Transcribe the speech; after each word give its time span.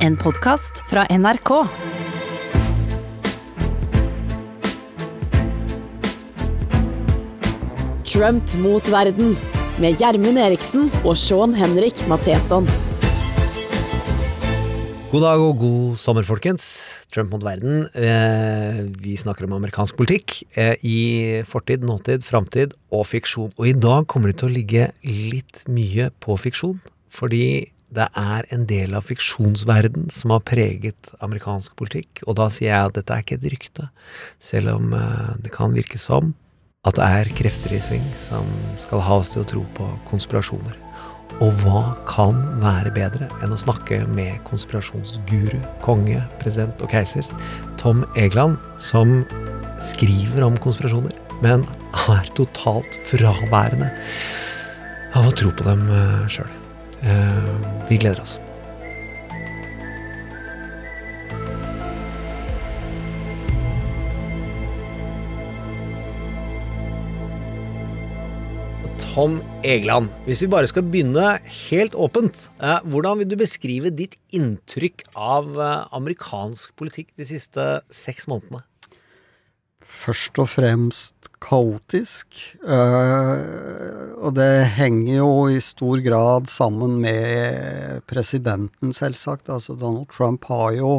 En 0.00 0.14
podkast 0.16 0.78
fra 0.88 1.02
NRK. 1.12 1.50
Trump 8.08 8.54
mot 8.62 8.86
verden 8.88 9.34
med 9.76 10.00
Gjermund 10.00 10.40
Eriksen 10.40 10.86
og 11.02 11.18
Sean 11.20 11.52
Henrik 11.52 12.00
Matheson. 12.08 12.64
God 15.10 15.26
dag 15.26 15.42
og 15.44 15.60
god 15.60 15.98
sommer, 16.00 16.24
folkens. 16.24 16.64
Trump 17.12 17.34
mot 17.34 17.44
verden. 17.44 17.82
Eh, 17.92 18.80
vi 19.04 19.18
snakker 19.20 19.44
om 19.44 19.58
amerikansk 19.58 19.98
politikk 20.00 20.38
eh, 20.56 20.80
i 20.80 21.00
fortid, 21.44 21.84
nåtid, 21.84 22.24
framtid 22.24 22.72
og 22.88 23.04
fiksjon. 23.10 23.52
Og 23.60 23.68
i 23.68 23.76
dag 23.76 24.08
kommer 24.08 24.32
det 24.32 24.40
til 24.40 24.48
å 24.48 24.56
ligge 24.56 24.88
litt 25.04 25.60
mye 25.68 26.08
på 26.24 26.38
fiksjon. 26.40 26.80
Fordi 27.12 27.68
det 27.94 28.06
er 28.18 28.46
en 28.54 28.66
del 28.70 28.94
av 28.94 29.08
fiksjonsverden 29.08 30.10
som 30.14 30.34
har 30.34 30.44
preget 30.46 31.10
amerikansk 31.24 31.74
politikk. 31.78 32.22
Og 32.26 32.36
da 32.38 32.46
sier 32.52 32.70
jeg 32.70 32.90
at 32.90 32.98
dette 32.98 33.16
er 33.16 33.24
ikke 33.24 33.38
et 33.40 33.48
rykte, 33.54 33.88
selv 34.42 34.76
om 34.76 34.94
eh, 34.94 35.32
det 35.42 35.52
kan 35.54 35.74
virke 35.74 35.98
som 35.98 36.34
at 36.88 36.96
det 36.96 37.04
er 37.04 37.32
krefter 37.36 37.74
i 37.76 37.80
sving 37.82 38.04
som 38.16 38.46
skal 38.80 39.02
ha 39.04 39.18
oss 39.20 39.34
til 39.34 39.42
å 39.42 39.48
tro 39.48 39.64
på 39.76 39.88
konspirasjoner. 40.08 40.78
Og 41.44 41.52
hva 41.62 41.82
kan 42.08 42.40
være 42.62 42.92
bedre 42.94 43.28
enn 43.44 43.52
å 43.54 43.60
snakke 43.60 44.00
med 44.12 44.40
konspirasjonsguru, 44.48 45.58
konge, 45.84 46.22
president 46.40 46.80
og 46.84 46.92
keiser 46.92 47.26
Tom 47.80 48.02
Egeland, 48.18 48.56
som 48.80 49.20
skriver 49.80 50.44
om 50.46 50.58
konspirasjoner, 50.60 51.16
men 51.44 51.66
er 52.08 52.32
totalt 52.36 52.96
fraværende 53.08 53.92
av 55.16 55.28
å 55.28 55.36
tro 55.36 55.52
på 55.56 55.68
dem 55.68 55.86
sjøl. 56.32 56.59
Vi 57.00 57.96
gleder 57.96 58.20
oss. 58.22 58.38
Tom 69.10 69.40
Egeland, 69.66 70.06
hvis 70.22 70.44
vi 70.44 70.48
bare 70.52 70.68
skal 70.70 70.84
begynne 70.86 71.32
helt 71.42 71.96
åpent. 71.98 72.44
Eh, 72.62 72.78
hvordan 72.86 73.18
vil 73.18 73.28
du 73.32 73.34
beskrive 73.40 73.90
ditt 73.90 74.14
inntrykk 74.30 75.02
av 75.18 75.50
eh, 75.58 75.88
amerikansk 75.98 76.76
politikk 76.78 77.10
de 77.18 77.26
siste 77.26 77.64
seks 77.90 78.28
månedene? 78.30 78.62
Først 80.10 80.38
og 80.42 80.48
fremst 80.50 81.28
kaotisk. 81.38 82.34
Eh, 82.66 83.42
og 84.18 84.32
det 84.34 84.72
henger 84.74 85.20
jo 85.20 85.28
i 85.52 85.60
stor 85.62 86.02
grad 86.02 86.48
sammen 86.50 86.96
med 87.04 88.02
presidenten, 88.10 88.90
selvsagt. 88.90 89.46
Altså 89.46 89.76
Donald 89.78 90.10
Trump 90.10 90.48
har 90.50 90.74
jo 90.74 90.90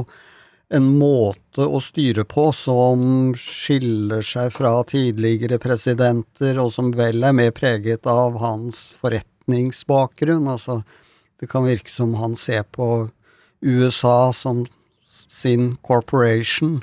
en 0.71 0.87
måte 0.95 1.67
å 1.67 1.81
styre 1.83 2.23
på 2.23 2.47
som 2.55 3.33
skiller 3.35 4.23
seg 4.23 4.53
fra 4.55 4.77
tidligere 4.87 5.59
presidenter, 5.59 6.55
og 6.63 6.71
som 6.71 6.93
vel 6.95 7.27
er 7.27 7.35
mer 7.35 7.51
preget 7.51 8.07
av 8.07 8.39
hans 8.39 8.93
forretningsbakgrunn. 9.01 10.47
Altså, 10.55 10.85
det 11.35 11.51
kan 11.51 11.67
virke 11.67 11.91
som 11.91 12.15
han 12.21 12.39
ser 12.39 12.63
på 12.63 13.09
USA 13.59 14.31
som 14.31 14.63
sin 15.11 15.73
corporation, 15.83 16.79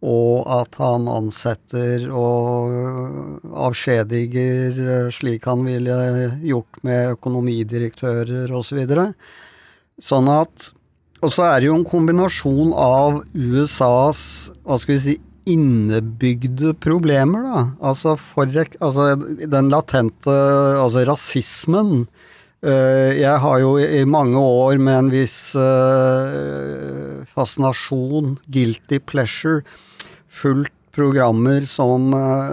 og 0.00 0.48
at 0.48 0.78
han 0.80 1.08
ansetter 1.12 2.06
og 2.16 3.40
avskjediger 3.52 5.10
slik 5.12 5.44
han 5.50 5.66
ville 5.66 5.96
gjort 6.40 6.80
med 6.86 7.16
økonomidirektører 7.18 8.48
osv. 8.48 8.70
Så 8.70 8.78
videre. 8.80 9.10
sånn 10.00 10.30
at 10.32 10.70
og 11.20 11.32
så 11.34 11.50
er 11.50 11.60
det 11.60 11.68
jo 11.68 11.76
en 11.76 11.84
kombinasjon 11.84 12.70
av 12.72 13.18
USAs 13.36 14.22
hva 14.64 14.78
skal 14.80 14.96
vi 14.96 15.02
si, 15.04 15.16
innebygde 15.50 16.74
problemer, 16.80 17.44
da. 17.44 17.62
Altså, 17.90 18.14
for, 18.20 18.48
altså 18.48 19.14
den 19.20 19.70
latente 19.72 20.32
Altså 20.80 21.04
rasismen. 21.08 22.06
Jeg 22.60 23.36
har 23.40 23.60
jo 23.62 23.76
i 23.80 24.04
mange 24.04 24.40
år 24.40 24.80
med 24.80 24.98
en 24.98 25.12
viss 25.12 25.38
fascinasjon, 27.32 28.34
guilty 28.52 29.00
pleasure, 29.00 29.62
fulgt 30.30 30.74
programmer 30.94 31.60
som, 31.60 32.10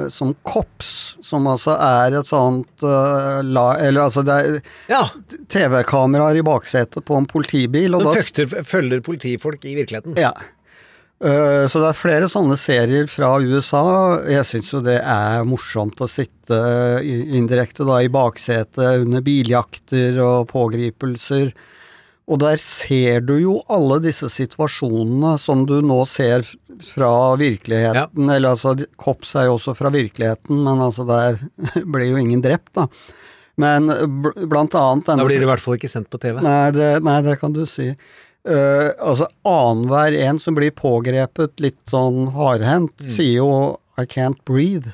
som 0.10 0.34
COPS, 0.44 1.18
som 1.26 1.48
altså 1.50 1.74
er 1.82 2.20
et 2.20 2.28
sånt 2.28 2.86
uh, 2.86 3.42
la, 3.44 3.72
Eller 3.82 4.06
altså 4.06 4.22
det 4.26 4.36
er 4.36 4.60
ja. 4.92 5.02
TV-kameraer 5.50 6.38
i 6.38 6.46
baksetet 6.46 7.06
på 7.06 7.18
en 7.18 7.26
politibil. 7.30 7.98
Og 7.98 8.06
da, 8.06 8.14
følger, 8.20 8.62
følger 8.68 9.02
politifolk 9.06 9.66
i 9.66 9.74
virkeligheten? 9.80 10.18
Ja. 10.22 10.36
Uh, 11.18 11.66
så 11.66 11.82
det 11.82 11.90
er 11.90 11.98
flere 11.98 12.30
sånne 12.30 12.60
serier 12.62 13.10
fra 13.10 13.34
USA. 13.42 13.86
Jeg 14.30 14.46
syns 14.52 14.70
jo 14.76 14.84
det 14.86 15.00
er 15.02 15.48
morsomt 15.50 16.06
å 16.06 16.10
sitte 16.10 16.62
indirekte 17.04 17.88
da 17.90 18.04
i 18.06 18.14
baksetet 18.14 19.02
under 19.02 19.26
biljakter 19.26 20.22
og 20.22 20.46
pågripelser. 20.54 21.52
Og 22.28 22.42
der 22.42 22.60
ser 22.60 23.22
du 23.24 23.38
jo 23.40 23.54
alle 23.72 24.02
disse 24.04 24.28
situasjonene 24.32 25.38
som 25.40 25.64
du 25.68 25.78
nå 25.86 26.02
ser 26.10 26.44
fra 26.84 27.12
virkeligheten. 27.40 28.28
Ja. 28.28 28.36
Eller 28.36 28.52
altså, 28.52 28.74
Kops 29.00 29.32
er 29.40 29.48
jo 29.48 29.56
også 29.56 29.76
fra 29.78 29.92
virkeligheten, 29.94 30.60
men 30.66 30.84
altså 30.84 31.08
der 31.08 31.40
ble 31.94 32.10
jo 32.10 32.20
ingen 32.20 32.44
drept, 32.44 32.74
da. 32.76 32.88
Men 33.58 33.90
blant 34.46 34.76
annet 34.78 35.08
Da 35.10 35.24
blir 35.24 35.40
det 35.40 35.48
i 35.48 35.50
hvert 35.50 35.64
fall 35.64 35.80
ikke 35.80 35.90
sendt 35.90 36.12
på 36.14 36.20
TV. 36.22 36.44
Nei, 36.46 36.70
det, 36.76 36.92
nei, 37.06 37.18
det 37.26 37.40
kan 37.42 37.56
du 37.56 37.64
si. 37.66 37.90
Uh, 38.48 38.92
altså 39.02 39.28
annenhver 39.48 40.14
en 40.28 40.38
som 40.40 40.56
blir 40.56 40.76
pågrepet 40.78 41.58
litt 41.64 41.80
sånn 41.90 42.30
hardhendt, 42.36 42.94
mm. 43.02 43.10
sier 43.12 43.40
jo 43.40 43.50
'I 43.98 44.06
can't 44.06 44.44
breathe'. 44.46 44.94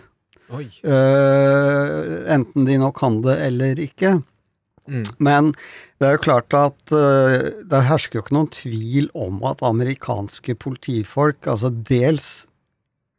Uh, 0.53 2.23
enten 2.29 2.65
de 2.69 2.77
nå 2.79 2.93
kan 2.95 3.19
det 3.25 3.35
eller 3.49 3.81
ikke. 3.81 4.21
Mm. 4.89 5.03
Men 5.23 5.51
det 6.01 6.07
er 6.07 6.17
jo 6.17 6.23
klart 6.25 6.55
at 6.57 6.95
uh, 6.95 7.51
det 7.69 7.83
hersker 7.87 8.19
jo 8.19 8.25
ikke 8.25 8.35
noen 8.35 8.51
tvil 8.53 9.11
om 9.15 9.43
at 9.47 9.63
amerikanske 9.65 10.57
politifolk, 10.59 11.47
altså 11.47 11.71
dels 11.71 12.45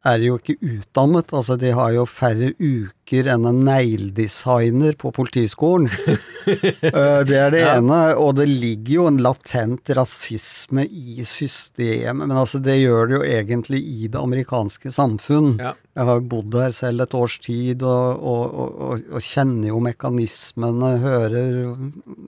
er 0.05 0.23
jo 0.23 0.37
ikke 0.39 0.55
utdannet. 0.61 1.33
Altså, 1.35 1.57
de 1.59 1.71
har 1.75 1.93
jo 1.95 2.05
færre 2.09 2.51
uker 2.59 3.29
enn 3.33 3.47
en 3.49 3.63
negledesigner 3.67 4.97
på 5.01 5.13
politiskolen. 5.15 5.91
Eh, 6.45 7.21
det 7.25 7.37
er 7.41 7.49
det 7.49 7.61
ja. 7.63 7.71
ene. 7.79 7.95
Og 8.21 8.35
det 8.37 8.43
ligger 8.45 8.91
jo 8.93 9.05
en 9.09 9.17
latent 9.25 9.89
rasisme 9.97 10.83
i 10.85 11.23
systemet, 11.25 12.19
men 12.19 12.37
altså, 12.37 12.59
det 12.61 12.75
gjør 12.77 13.09
det 13.09 13.15
jo 13.15 13.21
egentlig 13.25 13.79
i 13.81 14.09
det 14.13 14.21
amerikanske 14.21 14.91
samfunn. 14.93 15.55
Ja. 15.57 15.71
Jeg 15.97 16.09
har 16.11 16.21
bodd 16.29 16.53
her 16.59 16.75
selv 16.75 17.01
et 17.01 17.17
års 17.17 17.39
tid 17.41 17.81
og, 17.81 18.21
og, 18.21 18.59
og, 18.59 19.09
og 19.09 19.25
kjenner 19.25 19.71
jo 19.71 19.81
mekanismene, 19.87 20.91
hører 21.01 21.59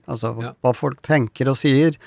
altså 0.09 0.33
ja. 0.41 0.55
hva 0.65 0.73
folk 0.73 1.05
tenker 1.05 1.53
og 1.53 1.61
sier. 1.61 2.01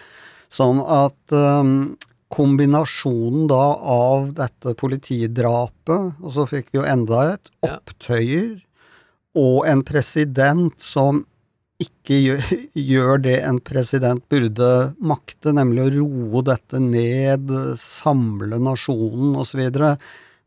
Sånn 0.50 0.82
at 0.82 1.36
um, 1.36 1.94
kombinasjonen 2.30 3.48
da 3.50 3.64
av 3.94 4.30
dette 4.38 4.74
politidrapet, 4.78 6.20
og 6.22 6.34
så 6.34 6.46
fikk 6.50 6.70
vi 6.72 6.80
jo 6.80 6.86
enda 6.86 7.24
et, 7.34 7.50
opptøyer, 7.66 8.60
og 9.38 9.66
en 9.70 9.82
president 9.86 10.74
som 10.82 11.24
ikke 11.80 12.18
gjør, 12.18 12.48
gjør, 12.92 13.22
det 13.26 13.36
en 13.46 13.60
president 13.64 14.24
burde 14.30 14.70
makte, 14.98 15.54
nemlig 15.56 15.86
å 15.86 15.92
roe 16.00 16.44
dette 16.50 16.82
ned, 16.82 17.52
samle 17.80 18.60
nasjonen 18.62 19.38
osv., 19.40 19.64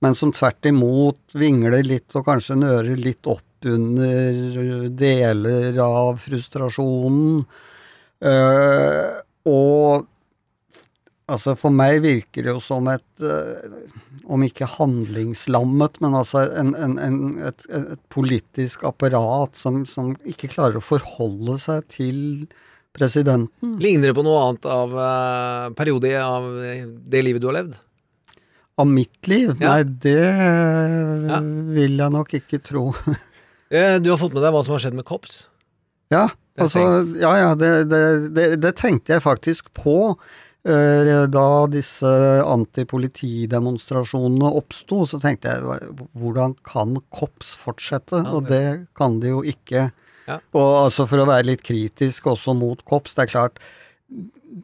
men 0.04 0.18
som 0.20 0.34
tvert 0.36 0.68
imot 0.68 1.36
vingler 1.40 1.86
litt 1.88 2.12
og 2.20 2.26
kanskje 2.28 2.58
nører 2.60 3.00
litt 3.00 3.24
opp 3.32 3.64
under 3.72 4.90
deler 4.92 5.78
av 5.80 6.18
frustrasjonen. 6.20 7.46
Uh, 8.24 9.22
og 9.48 10.04
Altså 11.32 11.54
For 11.56 11.72
meg 11.72 12.02
virker 12.04 12.44
det 12.44 12.52
jo 12.52 12.60
som 12.64 12.90
et 12.92 13.24
uh, 13.24 13.78
Om 14.28 14.44
ikke 14.48 14.68
handlingslammet, 14.76 16.02
men 16.04 16.18
altså 16.20 16.44
en, 16.60 16.74
en, 16.76 16.98
en, 17.00 17.22
et, 17.48 17.66
et, 17.72 18.04
politisk 18.12 18.84
apparat 18.88 19.56
som, 19.60 19.82
som, 19.90 20.14
ikke 20.28 20.52
klarer 20.52 20.80
å 20.80 20.84
forholde 20.84 21.58
seg 21.62 21.88
til 21.92 22.20
presidenten. 22.96 23.78
Ligner 23.82 24.12
det 24.12 24.18
på 24.18 24.24
noe 24.26 24.46
annet 24.46 24.68
av 24.70 24.94
uh, 24.96 25.74
periode 25.76 26.14
av 26.20 26.48
det 26.54 27.24
livet 27.26 27.44
du 27.44 27.50
har 27.50 27.58
levd? 27.58 27.76
Av 28.80 28.90
mitt 28.90 29.30
liv? 29.30 29.52
Ja. 29.60 29.76
Nei, 29.76 29.84
det 30.06 30.18
ja. 30.24 31.40
vil 31.76 32.00
jeg 32.00 32.16
nok 32.20 32.36
ikke 32.42 32.64
tro. 32.64 32.90
Eh, 33.74 33.96
du 33.98 34.12
har 34.12 34.20
fått 34.22 34.36
med 34.36 34.44
deg 34.46 34.52
hva 34.54 34.60
som 34.62 34.76
har 34.76 34.82
skjedd 34.84 34.94
med 34.94 35.06
Kops? 35.08 35.48
Ja, 36.14 36.28
altså, 36.62 36.84
ja, 37.18 37.32
ja 37.40 37.54
det, 37.58 37.70
det, 37.90 38.02
det, 38.36 38.44
det 38.62 38.72
tenkte 38.78 39.16
jeg 39.16 39.24
faktisk 39.24 39.72
på. 39.74 40.14
Eh, 40.64 41.28
da 41.28 41.68
disse 41.68 42.08
antipolitidemonstrasjonene 42.48 44.48
oppsto, 44.62 45.04
så 45.10 45.20
tenkte 45.20 45.52
jeg 45.52 45.60
hvordan 46.16 46.56
kan 46.64 46.96
KOPS 47.12 47.58
fortsette? 47.60 48.24
Og 48.32 48.48
det 48.48 48.88
kan 48.96 49.20
de 49.20 49.28
jo 49.34 49.44
ikke. 49.44 49.92
Ja. 50.24 50.40
Og 50.56 50.86
altså 50.86 51.04
for 51.10 51.20
å 51.20 51.28
være 51.28 51.50
litt 51.50 51.64
kritisk 51.68 52.28
også 52.32 52.56
mot 52.56 52.80
KOPS, 52.88 53.16
det 53.18 53.24
er 53.26 53.34
klart 53.34 53.60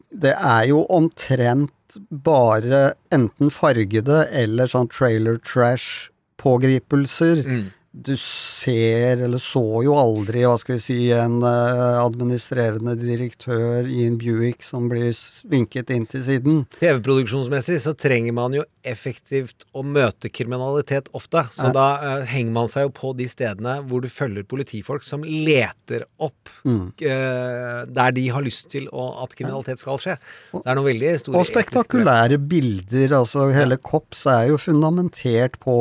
det 0.09 0.33
er 0.35 0.69
jo 0.69 0.83
omtrent 0.93 1.97
bare 2.09 2.93
enten 3.13 3.51
fargede 3.51 4.27
eller 4.35 4.69
sånn 4.69 4.89
trailer 4.93 5.39
trash-pågripelser. 5.41 7.43
Mm. 7.43 7.67
Du 8.05 8.13
ser, 8.17 9.19
eller 9.25 9.41
så 9.41 9.61
jo 9.83 9.95
aldri, 9.99 10.45
hva 10.47 10.55
skal 10.61 10.77
vi 10.77 10.83
si, 10.83 10.97
en 11.15 11.39
eh, 11.43 11.97
administrerende 11.99 12.93
direktør 12.99 13.87
i 13.89 14.05
en 14.07 14.17
Buick 14.21 14.63
som 14.63 14.87
blir 14.91 15.09
vinket 15.51 15.91
inn 15.95 16.05
til 16.09 16.23
siden. 16.23 16.61
TV-produksjonsmessig 16.79 17.79
så 17.83 17.93
trenger 17.97 18.35
man 18.37 18.55
jo 18.55 18.63
effektivt 18.87 19.65
å 19.75 19.83
møte 19.83 20.31
kriminalitet 20.31 21.09
ofte. 21.17 21.43
Så 21.51 21.67
Ja. 21.69 21.73
da 21.75 21.87
uh, 22.21 22.25
henger 22.25 22.51
man 22.55 22.67
seg 22.71 22.87
jo 22.87 22.93
på 22.95 23.11
de 23.17 23.27
stedene 23.29 23.79
hvor 23.89 24.01
du 24.01 24.07
følger 24.09 24.47
politifolk 24.47 25.03
som 25.03 25.23
leter 25.23 26.05
opp 26.19 26.35
Mm. 26.65 26.91
uh, 27.01 27.85
der 27.85 28.11
de 28.15 28.27
har 28.33 28.41
lyst 28.43 28.69
til 28.71 28.87
å, 28.91 29.23
at 29.23 29.35
kriminalitet 29.37 29.79
skal 29.79 29.99
skje. 30.01 30.15
Det 30.53 30.65
er 30.65 30.75
noe 30.79 30.87
veldig 30.87 31.11
store 31.21 31.39
Og 31.39 31.45
spektakulære 31.47 32.39
bilder. 32.49 33.13
altså 33.19 33.49
Hele 33.53 33.77
Kops 33.77 34.25
er 34.27 34.47
jo 34.49 34.57
fundamentert 34.57 35.59
på 35.61 35.75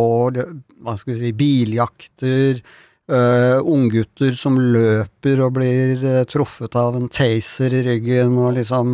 hva 0.79 0.95
skal 0.99 1.15
vi 1.15 1.19
si, 1.21 1.33
biljakter, 2.17 2.63
Uh, 3.11 3.63
unggutter 3.65 4.35
som 4.37 4.59
løper 4.61 5.41
og 5.41 5.55
blir 5.57 5.97
uh, 6.05 6.25
truffet 6.29 6.75
av 6.77 6.95
en 6.99 7.07
taser 7.09 7.73
i 7.73 7.81
ryggen 7.87 8.35
og 8.37 8.51
liksom 8.59 8.91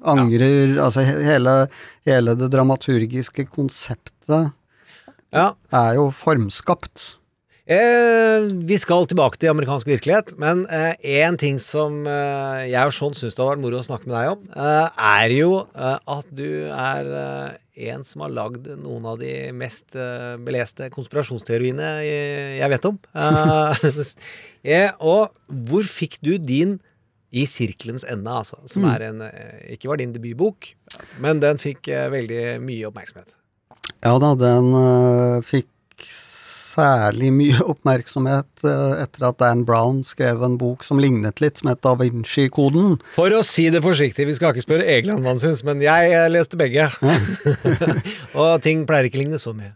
angrer. 0.00 0.78
Altså 0.80 1.02
he- 1.04 1.26
hele, 1.26 1.68
hele 2.08 2.32
det 2.40 2.48
dramaturgiske 2.54 3.44
konseptet 3.52 4.48
Ja. 5.30 5.50
er 5.70 5.98
jo 5.98 6.06
formskapt. 6.08 7.17
Eh, 7.68 8.46
vi 8.64 8.78
skal 8.80 9.04
tilbake 9.04 9.36
til 9.36 9.50
amerikansk 9.52 9.90
virkelighet, 9.90 10.30
men 10.40 10.62
én 11.04 11.36
ting 11.36 11.58
som 11.60 12.00
eh, 12.08 12.62
jeg 12.70 12.80
og 12.88 12.94
Sean 12.96 13.12
syns 13.12 13.36
det 13.36 13.42
hadde 13.42 13.50
vært 13.50 13.60
moro 13.66 13.82
å 13.82 13.84
snakke 13.84 14.08
med 14.08 14.16
deg 14.16 14.30
om, 14.32 14.46
eh, 14.56 15.04
er 15.10 15.34
jo 15.36 15.50
eh, 15.76 15.98
at 16.14 16.30
du 16.32 16.48
er 16.72 17.12
eh, 17.18 17.92
en 17.92 18.06
som 18.08 18.24
har 18.24 18.32
lagd 18.32 18.72
noen 18.80 19.06
av 19.12 19.20
de 19.20 19.32
mest 19.52 19.92
eh, 20.00 20.40
beleste 20.40 20.88
konspirasjonsteoriene 20.96 21.92
jeg, 22.06 22.72
vet 22.72 22.88
om. 22.88 22.98
Eh, 23.12 23.86
eh, 24.78 24.90
og 25.04 25.36
hvor 25.68 25.84
fikk 25.84 26.18
du 26.24 26.38
din 26.40 26.78
i 27.28 27.44
sirkelens 27.44 28.06
ende, 28.08 28.32
altså, 28.32 28.62
som 28.64 28.86
er 28.88 29.10
en 29.10 29.26
eh, 29.28 29.74
Ikke 29.76 29.90
var 29.90 30.00
din 30.00 30.14
debutbok, 30.16 30.72
men 31.20 31.44
den 31.44 31.60
fikk 31.60 31.92
eh, 31.92 32.08
veldig 32.16 32.44
mye 32.64 32.88
oppmerksomhet. 32.88 33.34
Ja 34.00 34.16
da, 34.22 34.32
den 34.38 34.72
fikk 35.44 35.68
særlig 36.78 37.32
mye 37.34 37.64
oppmerksomhet 37.72 38.64
øh, 38.66 38.94
etter 39.02 39.28
at 39.30 39.40
Dan 39.42 39.64
Brown 39.68 40.02
skrev 40.06 40.44
en 40.46 40.58
bok 40.60 40.86
som 40.86 41.00
lignet 41.02 41.42
litt, 41.42 41.60
som 41.60 41.72
het 41.72 41.82
Da 41.84 41.96
Vinci-koden. 41.98 42.98
For 43.16 43.34
å 43.34 43.42
si 43.46 43.68
det 43.74 43.82
forsiktig, 43.84 44.28
vi 44.28 44.38
skal 44.38 44.54
ikke 44.54 44.66
spørre 44.66 44.88
Egeland 44.88 45.24
hva 45.24 45.34
han 45.34 45.42
syns, 45.42 45.64
men 45.66 45.82
jeg 45.84 46.14
eh, 46.14 46.30
leste 46.30 46.60
begge. 46.60 46.88
og 48.40 48.58
ting 48.64 48.86
pleier 48.88 49.10
ikke 49.10 49.20
å 49.20 49.24
ligne 49.26 49.42
så 49.42 49.54
mye. 49.56 49.74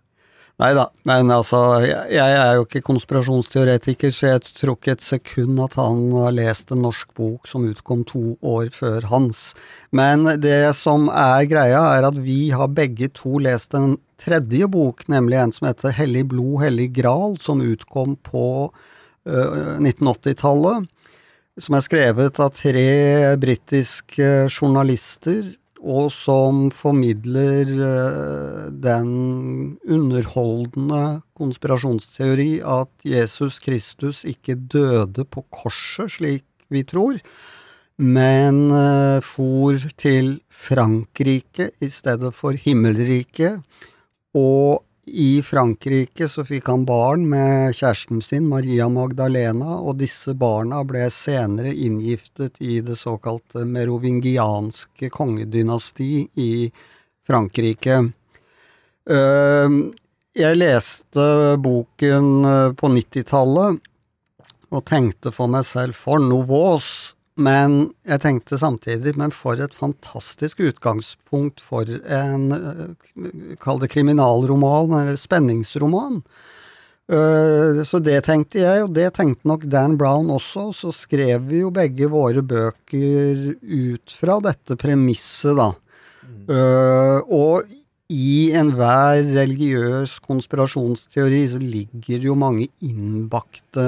Nei 0.63 0.77
da, 0.77 0.85
men 1.09 1.31
altså, 1.35 1.59
jeg, 1.83 2.13
jeg 2.15 2.35
er 2.39 2.53
jo 2.55 2.67
ikke 2.69 2.85
konspirasjonsteoretiker, 2.87 4.13
så 4.15 4.29
jeg 4.29 4.43
tror 4.61 4.77
ikke 4.77 4.93
et 4.95 5.03
sekund 5.03 5.59
at 5.65 5.75
han 5.81 6.05
har 6.15 6.37
lest 6.37 6.71
en 6.71 6.85
norsk 6.85 7.09
bok 7.19 7.49
som 7.51 7.65
utkom 7.67 8.05
to 8.07 8.37
år 8.47 8.69
før 8.71 9.09
hans. 9.11 9.41
Men 9.91 10.29
det 10.39 10.71
som 10.79 11.09
er 11.11 11.49
greia, 11.51 11.81
er 11.97 12.07
at 12.07 12.21
vi 12.23 12.53
har 12.55 12.71
begge 12.71 13.11
to 13.17 13.41
lest 13.43 13.75
en 13.75 13.97
tredje 14.23 14.69
bok, 14.71 15.03
nemlig 15.11 15.41
en 15.41 15.55
som 15.57 15.67
heter 15.67 15.97
Hellig 15.97 16.29
blod, 16.31 16.61
hellig 16.63 16.93
gral, 17.01 17.35
som 17.43 17.65
utkom 17.65 18.15
på 18.23 18.47
øh, 18.71 19.81
1980-tallet. 19.83 20.87
Som 21.59 21.75
er 21.75 21.83
skrevet 21.85 22.39
av 22.41 22.55
tre 22.55 22.87
britiske 23.41 24.31
journalister, 24.47 25.43
og 25.83 26.13
som 26.15 26.69
formidler 26.71 27.71
eh, 27.75 28.67
den 28.71 29.09
underholdende 29.83 31.23
konspirasjonsteori 31.39 32.63
at 32.63 33.07
Jesus 33.07 33.59
Kristus 33.63 34.23
ikke 34.29 34.55
døde 34.55 35.27
på 35.27 35.43
korset, 35.51 36.15
slik 36.19 36.47
vi 36.73 36.85
tror, 36.87 37.19
men 38.03 38.71
uh, 38.73 39.21
for 39.21 39.77
til 40.01 40.39
Frankrike 40.49 41.69
i 41.85 41.91
stedet 41.93 42.33
for 42.35 42.57
himmelriket. 42.57 43.61
Og 44.35 44.81
i 45.07 45.43
Frankrike 45.43 46.29
så 46.31 46.45
fikk 46.47 46.69
han 46.71 46.85
barn 46.87 47.25
med 47.31 47.75
kjæresten 47.75 48.21
sin, 48.23 48.47
Maria 48.51 48.87
Magdalena, 48.93 49.81
og 49.83 49.99
disse 49.99 50.35
barna 50.39 50.85
ble 50.87 51.09
senere 51.11 51.75
inngiftet 51.75 52.61
i 52.63 52.81
det 52.87 52.95
såkalte 53.01 53.65
merovingianske 53.67 55.11
kongedynasti 55.11 56.13
i 56.39 56.53
Frankrike. 57.27 57.99
Jeg 60.33 60.57
leste 60.57 61.25
boken 61.61 62.29
øh, 62.49 62.71
på 62.73 62.89
90-tallet 62.89 63.83
og 64.73 64.85
tenkte 64.89 65.33
for 65.35 65.51
meg 65.53 65.67
selv 65.69 65.99
for 65.99 66.23
noe 66.23 66.47
men 67.37 67.93
jeg 68.05 68.21
tenkte 68.21 68.59
samtidig, 68.61 69.15
men 69.17 69.33
for 69.33 69.61
et 69.61 69.75
fantastisk 69.75 70.61
utgangspunkt 70.61 71.63
for 71.65 71.89
en, 71.89 72.53
øh, 72.53 73.57
kall 73.63 73.81
det 73.81 73.91
kriminalroman, 73.95 74.93
eller 75.01 75.17
spenningsroman. 75.17 76.23
Øh, 77.11 77.85
Så 77.85 77.99
det 77.99 78.25
tenkte 78.25 78.61
jeg, 78.61 78.85
og 78.85 78.95
det 78.95 79.15
tenkte 79.15 79.49
nok 79.49 79.65
Dan 79.65 79.99
Brown 79.99 80.31
også, 80.31 80.73
så 80.73 80.93
skrev 80.93 81.49
vi 81.49 81.61
jo 81.61 81.71
begge 81.71 82.07
våre 82.07 82.43
bøker 82.43 83.57
ut 83.63 84.11
fra 84.11 84.41
dette 84.41 84.77
premisset, 84.77 85.57
da. 85.57 85.73
Mm. 86.23 87.23
og 87.31 87.63
i 88.13 88.53
enhver 88.59 89.23
religiøs 89.35 90.19
konspirasjonsteori 90.21 91.47
så 91.49 91.61
ligger 91.63 92.27
jo 92.27 92.35
mange 92.35 92.69
innbakte 92.85 93.87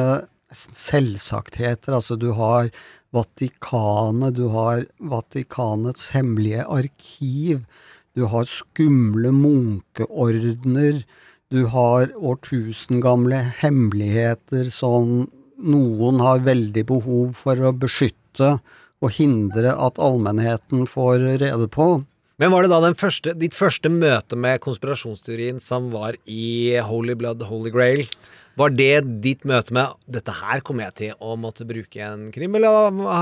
selvsagtheter. 0.54 1.94
Altså, 1.94 2.16
du 2.16 2.32
har 2.32 2.70
Vatikanet, 3.14 4.34
du 4.34 4.48
har 4.50 4.84
Vatikanets 4.98 6.10
hemmelige 6.16 6.64
arkiv, 6.66 7.62
du 8.14 8.26
har 8.30 8.48
skumle 8.50 9.30
munkeordener, 9.34 11.04
du 11.50 11.66
har 11.70 12.10
årtusengamle 12.18 13.38
hemmeligheter 13.60 14.70
som 14.74 15.28
noen 15.62 16.22
har 16.22 16.42
veldig 16.46 16.84
behov 16.88 17.36
for 17.38 17.60
å 17.62 17.74
beskytte 17.76 18.56
og 19.04 19.14
hindre 19.14 19.74
at 19.76 20.00
allmennheten 20.02 20.88
får 20.90 21.22
rede 21.42 21.68
på. 21.70 22.02
Men 22.42 22.50
var 22.50 22.66
det 22.66 22.72
da 22.72 22.94
første, 22.98 23.34
ditt 23.38 23.54
første 23.54 23.90
møte 23.92 24.34
med 24.34 24.62
konspirasjonsteorien 24.64 25.60
som 25.62 25.92
var 25.92 26.16
i 26.26 26.74
Holy 26.82 27.14
Blood, 27.14 27.44
Holy 27.46 27.70
Grail? 27.70 28.02
Var 28.56 28.70
det 28.70 29.02
ditt 29.24 29.42
møte 29.44 29.72
med 29.74 29.88
'dette 30.06 30.30
her 30.30 30.60
kommer 30.62 30.84
jeg 30.86 30.94
til 30.94 31.12
å 31.18 31.34
måtte 31.36 31.66
bruke 31.66 31.98
en 31.98 32.30
krim', 32.30 32.54
eller 32.54 32.70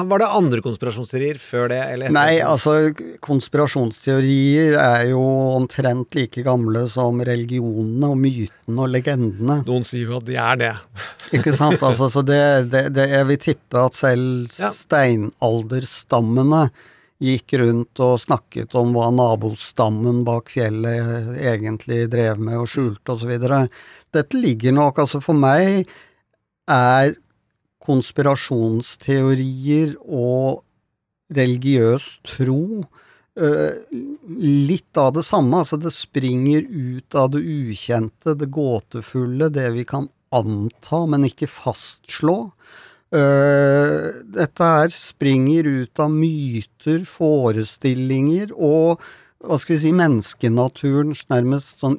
var 0.04 0.18
det 0.20 0.28
andre 0.28 0.60
konspirasjonsteorier 0.60 1.38
før 1.40 1.68
det? 1.72 1.78
Eller 1.94 2.06
etter 2.10 2.18
Nei, 2.18 2.40
altså 2.44 2.92
konspirasjonsteorier 3.24 4.76
er 4.76 5.06
jo 5.10 5.22
omtrent 5.56 6.12
like 6.18 6.42
gamle 6.44 6.84
som 6.90 7.20
religionene 7.24 8.10
og 8.12 8.18
mytene 8.20 8.78
og 8.84 8.92
legendene. 8.92 9.62
Noen 9.64 9.84
sier 9.88 10.04
jo 10.10 10.18
at 10.20 10.26
de 10.28 10.36
er 10.36 10.56
det. 10.60 10.74
Ikke 11.32 11.52
sant? 11.56 11.80
Altså, 11.92 12.06
så 12.12 12.22
det, 12.24 12.70
det, 12.70 12.92
det 12.94 13.08
Jeg 13.10 13.26
vil 13.28 13.38
tippe 13.38 13.78
at 13.86 13.94
selv 13.96 14.48
Ja. 14.58 14.68
steinalderstammene 14.70 16.70
gikk 17.22 17.54
rundt 17.60 18.00
og 18.02 18.20
snakket 18.22 18.74
om 18.78 18.88
hva 18.96 19.08
nabostammen 19.14 20.24
bak 20.26 20.50
fjellet 20.52 21.28
egentlig 21.38 22.10
drev 22.12 22.36
med 22.42 22.56
og 22.62 22.68
skjulte 22.72 23.08
osv. 23.14 23.32
Dette 24.12 24.34
ligger 24.38 24.72
nok 24.74 24.98
Altså, 25.02 25.18
for 25.22 25.34
meg 25.38 25.86
er 26.70 27.14
konspirasjonsteorier 27.82 29.88
og 30.06 30.62
religiøs 31.34 32.20
tro 32.26 32.84
øh, 33.40 33.72
litt 34.38 34.96
av 35.00 35.12
det 35.16 35.24
samme. 35.26 35.58
Altså, 35.62 35.76
det 35.80 35.92
springer 35.94 36.62
ut 36.68 37.14
av 37.18 37.30
det 37.34 37.42
ukjente, 37.42 38.34
det 38.38 38.54
gåtefulle, 38.54 39.50
det 39.52 39.68
vi 39.76 39.84
kan 39.88 40.08
anta, 40.32 41.06
men 41.10 41.24
ikke 41.28 41.48
fastslå. 41.50 42.38
Øh, 43.12 44.22
dette 44.32 44.70
her 44.74 44.92
springer 44.94 45.68
ut 45.68 46.00
av 46.00 46.12
myter, 46.14 47.02
forestillinger 47.04 48.54
og 48.56 49.02
hva 49.42 49.58
skal 49.58 49.74
vi 49.74 49.82
si, 49.82 49.92
menneskenaturens 49.96 51.26
nærmest 51.32 51.82
sånn 51.82 51.98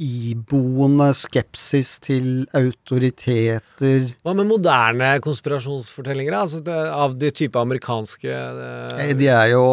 iboende 0.00 1.10
skepsis 1.12 1.98
til 2.00 2.46
autoriteter. 2.56 4.06
Hva 4.24 4.32
med 4.36 4.48
moderne 4.48 5.10
konspirasjonsfortellinger, 5.24 6.36
altså 6.38 6.62
det, 6.64 6.76
av 6.96 7.18
de 7.20 7.28
type 7.36 7.60
amerikanske 7.60 8.38
det... 8.56 9.10
De 9.20 9.28
er 9.28 9.50
jo, 9.52 9.64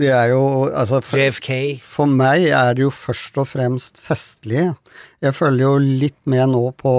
de 0.00 0.08
er 0.08 0.32
jo 0.32 0.40
altså, 0.70 1.02
for, 1.04 1.20
JFK? 1.20 1.50
for 1.84 2.08
meg 2.08 2.48
er 2.48 2.72
det 2.78 2.86
jo 2.86 2.94
først 2.94 3.36
og 3.42 3.50
fremst 3.52 4.00
festlige. 4.00 4.72
Jeg 5.24 5.36
følger 5.36 5.68
jo 5.68 6.00
litt 6.04 6.18
med 6.24 6.56
nå 6.56 6.64
på 6.80 6.96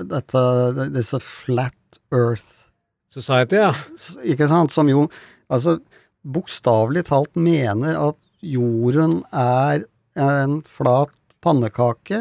dette, 0.00 0.48
disse 0.96 1.20
Flat 1.20 1.76
Earth 2.12 2.68
Society, 3.12 3.58
ja. 3.60 3.72
ikke 4.34 4.48
sant, 4.50 4.74
som 4.74 4.90
jo 4.90 5.08
Altså, 5.52 5.76
bokstavelig 6.24 7.02
talt 7.10 7.34
mener 7.36 7.98
at 8.00 8.16
jorden 8.40 9.18
er 9.36 9.82
en 10.16 10.62
flat 10.64 11.12
pannekake, 11.44 12.20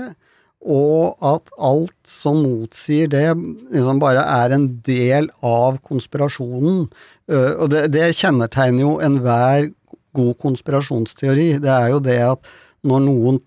og 0.61 1.15
at 1.25 1.47
alt 1.57 1.95
som 2.05 2.41
motsier 2.43 3.07
det, 3.09 3.29
liksom 3.71 4.01
bare 4.01 4.25
er 4.43 4.53
en 4.53 4.67
del 4.85 5.29
av 5.39 5.79
konspirasjonen. 5.85 6.83
Og 7.31 7.71
det, 7.71 7.85
det 7.95 8.11
kjennetegner 8.19 8.83
jo 8.83 8.91
enhver 9.01 9.71
god 10.17 10.35
konspirasjonsteori. 10.43 11.55
Det 11.63 11.71
er 11.71 11.87
jo 11.95 12.03
det 12.03 12.19
at 12.25 12.51
når 12.85 13.05
noen 13.07 13.39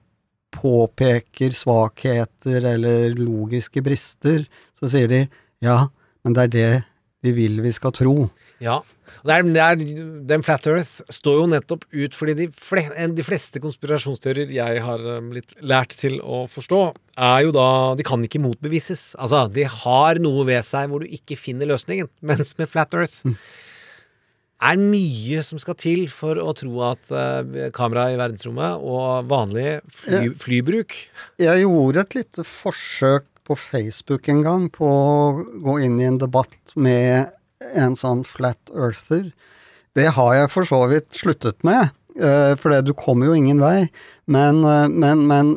påpeker 0.55 1.55
svakheter 1.55 2.67
eller 2.75 3.15
logiske 3.19 3.83
brister, 3.85 4.47
så 4.79 4.91
sier 4.91 5.11
de 5.11 5.23
ja, 5.65 5.85
men 6.25 6.37
det 6.37 6.49
er 6.49 6.53
det 6.55 6.73
de 7.25 7.33
vil 7.37 7.63
vi 7.65 7.73
skal 7.73 7.95
tro. 7.97 8.17
Ja, 8.63 8.83
det 9.25 9.33
er, 9.33 9.47
det 9.49 9.63
er, 9.63 9.83
den 10.29 10.43
Flat 10.45 10.67
Earth 10.69 11.01
står 11.13 11.39
jo 11.39 11.49
nettopp 11.49 11.85
ut 11.95 12.17
fordi 12.17 12.35
de, 12.43 12.47
fle, 12.53 12.83
de 13.17 13.25
fleste 13.25 13.61
konspirasjonsteorier 13.63 14.53
jeg 14.53 14.83
har 14.85 15.05
um, 15.17 15.31
blitt 15.33 15.55
lært 15.65 15.97
til 16.01 16.19
å 16.21 16.45
forstå, 16.51 16.81
er 17.17 17.45
jo 17.47 17.55
da 17.55 17.69
De 17.97 18.05
kan 18.07 18.25
ikke 18.25 18.43
motbevises. 18.43 19.13
Altså, 19.17 19.47
de 19.53 19.65
har 19.71 20.21
noe 20.23 20.45
ved 20.49 20.65
seg 20.67 20.91
hvor 20.91 21.05
du 21.05 21.09
ikke 21.09 21.39
finner 21.41 21.71
løsningen. 21.71 22.11
Mens 22.29 22.53
med 22.61 22.69
Flat 22.69 22.97
Earth 22.99 23.23
mm. 23.25 23.37
er 24.71 24.83
mye 24.83 25.45
som 25.47 25.63
skal 25.63 25.79
til 25.81 26.05
for 26.13 26.41
å 26.41 26.53
tro 26.59 26.85
at 26.91 27.13
uh, 27.15 27.71
kamera 27.77 28.11
i 28.13 28.19
verdensrommet 28.21 28.83
og 28.85 29.31
vanlig 29.31 29.79
fly, 29.89 30.27
flybruk 30.41 30.99
Jeg 31.41 31.65
gjorde 31.65 32.05
et 32.05 32.19
lite 32.21 32.45
forsøk 32.49 33.31
på 33.45 33.57
Facebook 33.59 34.29
en 34.33 34.43
gang 34.45 34.69
på 34.73 34.89
å 34.89 35.45
gå 35.65 35.79
inn 35.85 35.99
i 36.01 36.09
en 36.09 36.21
debatt 36.21 36.75
med 36.77 37.33
en 37.75 37.97
sånn 37.99 38.25
flat 38.29 38.73
earther. 38.73 39.31
Det 39.95 40.09
har 40.17 40.33
jeg 40.35 40.53
for 40.53 40.69
så 40.69 40.81
vidt 40.91 41.13
sluttet 41.15 41.63
med, 41.67 41.93
uh, 42.21 42.55
for 42.59 42.75
du 42.83 42.93
kommer 42.99 43.31
jo 43.31 43.37
ingen 43.39 43.63
vei. 43.63 43.91
Men, 44.27 44.65
uh, 44.67 44.89
men, 44.89 45.27
men 45.31 45.53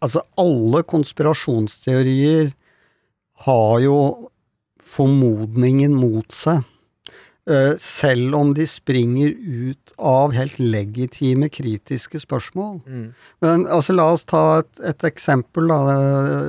altså, 0.00 0.22
alle 0.40 0.84
konspirasjonsteorier 0.88 2.54
har 3.46 3.76
jo 3.84 3.98
formodningen 4.82 5.96
mot 5.98 6.32
seg. 6.32 6.62
Uh, 7.46 7.76
selv 7.78 8.34
om 8.34 8.48
de 8.56 8.64
springer 8.66 9.30
ut 9.30 9.92
av 10.02 10.32
helt 10.34 10.58
legitime 10.58 11.46
kritiske 11.52 12.18
spørsmål. 12.24 12.80
Mm. 12.86 13.04
Men 13.44 13.66
altså, 13.70 13.94
la 13.94 14.08
oss 14.16 14.26
ta 14.26 14.64
et, 14.64 14.72
et 14.90 15.06
eksempel, 15.06 15.70
da. 15.70 15.78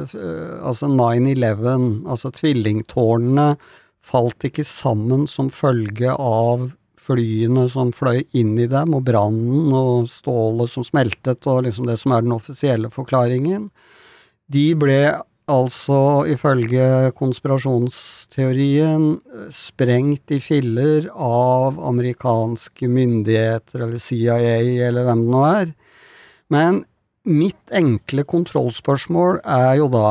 Uh, 0.09 0.55
altså 0.65 0.89
9-11. 0.89 2.01
Altså 2.09 2.33
tvillingtårnene 2.33 3.51
falt 4.07 4.49
ikke 4.49 4.65
sammen 4.65 5.27
som 5.29 5.51
følge 5.53 6.15
av 6.17 6.69
flyene 7.07 7.67
som 7.71 7.93
fløy 7.95 8.23
inn 8.35 8.55
i 8.59 8.67
dem, 8.71 8.95
og 8.97 9.05
brannen 9.07 9.71
og 9.75 10.09
stålet 10.11 10.71
som 10.71 10.85
smeltet, 10.85 11.45
og 11.47 11.63
liksom 11.67 11.87
det 11.87 11.97
som 12.01 12.15
er 12.15 12.25
den 12.25 12.35
offisielle 12.35 12.91
forklaringen. 12.93 13.69
De 14.51 14.71
ble 14.79 15.01
altså 15.47 16.25
ifølge 16.27 17.11
konspirasjonsteorien 17.15 19.09
sprengt 19.53 20.35
i 20.35 20.39
filler 20.43 21.07
av 21.13 21.79
amerikanske 21.89 22.89
myndigheter 22.91 23.85
eller 23.85 24.01
CIA 24.03 24.37
eller 24.89 25.07
hvem 25.07 25.23
det 25.23 25.33
nå 25.33 25.43
er. 25.47 25.75
Men 26.51 26.81
mitt 27.27 27.75
enkle 27.75 28.23
kontrollspørsmål 28.27 29.41
er 29.43 29.77
jo 29.81 29.87
da 29.91 30.09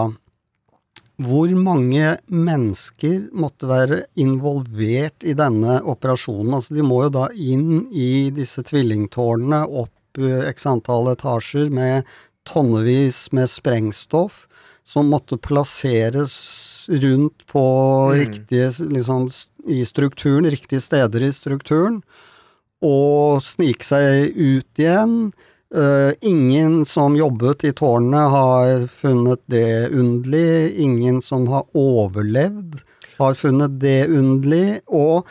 hvor 1.25 1.49
mange 1.57 2.11
mennesker 2.29 3.31
måtte 3.33 3.69
være 3.71 4.03
involvert 4.21 5.25
i 5.25 5.33
denne 5.37 5.79
operasjonen? 5.89 6.53
Altså, 6.59 6.75
de 6.77 6.85
må 6.85 7.07
jo 7.07 7.13
da 7.15 7.29
inn 7.33 7.87
i 7.89 8.29
disse 8.37 8.61
tvillingtårnene 8.69 9.63
opp 9.65 10.21
eh, 10.21 10.45
x 10.53 10.69
antall 10.69 11.09
etasjer 11.15 11.73
med 11.73 12.05
tonnevis 12.47 13.27
med 13.37 13.51
sprengstoff 13.51 14.45
som 14.87 15.11
måtte 15.11 15.39
plasseres 15.43 16.37
rundt 16.89 17.43
på 17.51 17.67
mm. 18.13 18.19
riktige 18.21 18.71
liksom, 18.95 19.27
i 19.67 19.83
strukturen, 19.87 20.47
riktige 20.51 20.81
steder 20.81 21.27
i 21.27 21.33
strukturen, 21.35 22.01
og 22.87 23.43
snike 23.43 23.87
seg 23.87 24.33
ut 24.37 24.83
igjen 24.83 25.33
Uh, 25.75 26.13
ingen 26.21 26.85
som 26.87 27.17
jobbet 27.19 27.65
i 27.67 27.73
tårnet 27.75 28.31
har 28.31 28.85
funnet 28.87 29.41
det 29.51 29.89
underlig. 29.91 30.79
Ingen 30.79 31.19
som 31.21 31.49
har 31.51 31.67
overlevd, 31.75 32.79
har 33.19 33.35
funnet 33.35 33.75
det 33.83 34.07
underlig. 34.07 34.79
Og, 34.87 35.27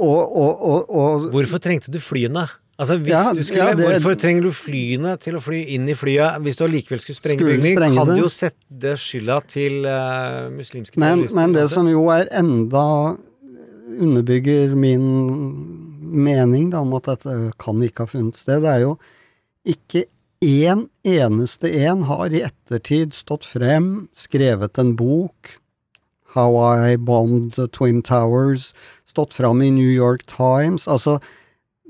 og, 0.00 0.22
og, 0.32 0.88
og 0.88 1.28
Hvorfor 1.34 1.60
trengte 1.60 1.92
du 1.92 2.00
flyene? 2.00 2.46
Altså, 2.80 2.96
ja, 3.04 3.24
skulle, 3.36 3.60
ja, 3.60 3.72
det, 3.76 3.88
Hvorfor 3.90 4.14
trenger 4.16 4.46
du 4.46 4.54
flyene 4.56 5.12
til 5.20 5.36
å 5.36 5.42
fly 5.44 5.58
inn 5.74 5.88
i 5.92 5.96
flyet 5.98 6.40
hvis 6.40 6.56
du 6.56 6.64
allikevel 6.64 7.02
skulle 7.02 7.18
sprenge 7.18 7.44
bygning? 7.44 7.76
Kan 7.76 8.08
du 8.08 8.22
jo 8.22 8.30
sette 8.32 8.94
skylda 9.00 9.36
til 9.50 9.84
uh, 9.84 10.46
muslimske 10.54 11.00
men, 11.02 11.26
Men 11.36 11.56
det 11.56 11.66
som 11.72 11.90
jo 11.90 12.06
er 12.14 12.30
enda 12.40 12.84
underbygger 13.90 14.72
min 14.78 15.04
mening 16.00 16.70
da, 16.72 16.80
om 16.80 16.94
at 16.96 17.10
dette 17.10 17.34
kan 17.60 17.82
ikke 17.84 18.06
ha 18.06 18.10
funnet 18.14 18.38
sted, 18.38 18.64
det 18.64 18.72
er 18.72 18.86
jo 18.86 18.94
ikke 19.68 20.06
én 20.40 20.86
eneste 21.04 21.68
en 21.84 22.06
har 22.08 22.32
i 22.32 22.40
ettertid 22.46 23.12
stått 23.12 23.44
frem, 23.44 24.08
skrevet 24.16 24.80
en 24.80 24.94
bok, 24.96 25.58
How 26.32 26.56
I 26.62 26.96
Bombed 26.96 27.58
Twin 27.74 28.00
Towers, 28.06 28.70
stått 29.04 29.34
fram 29.34 29.60
i 29.60 29.70
New 29.74 29.90
York 29.90 30.24
Times. 30.30 30.86
Altså, 30.88 31.18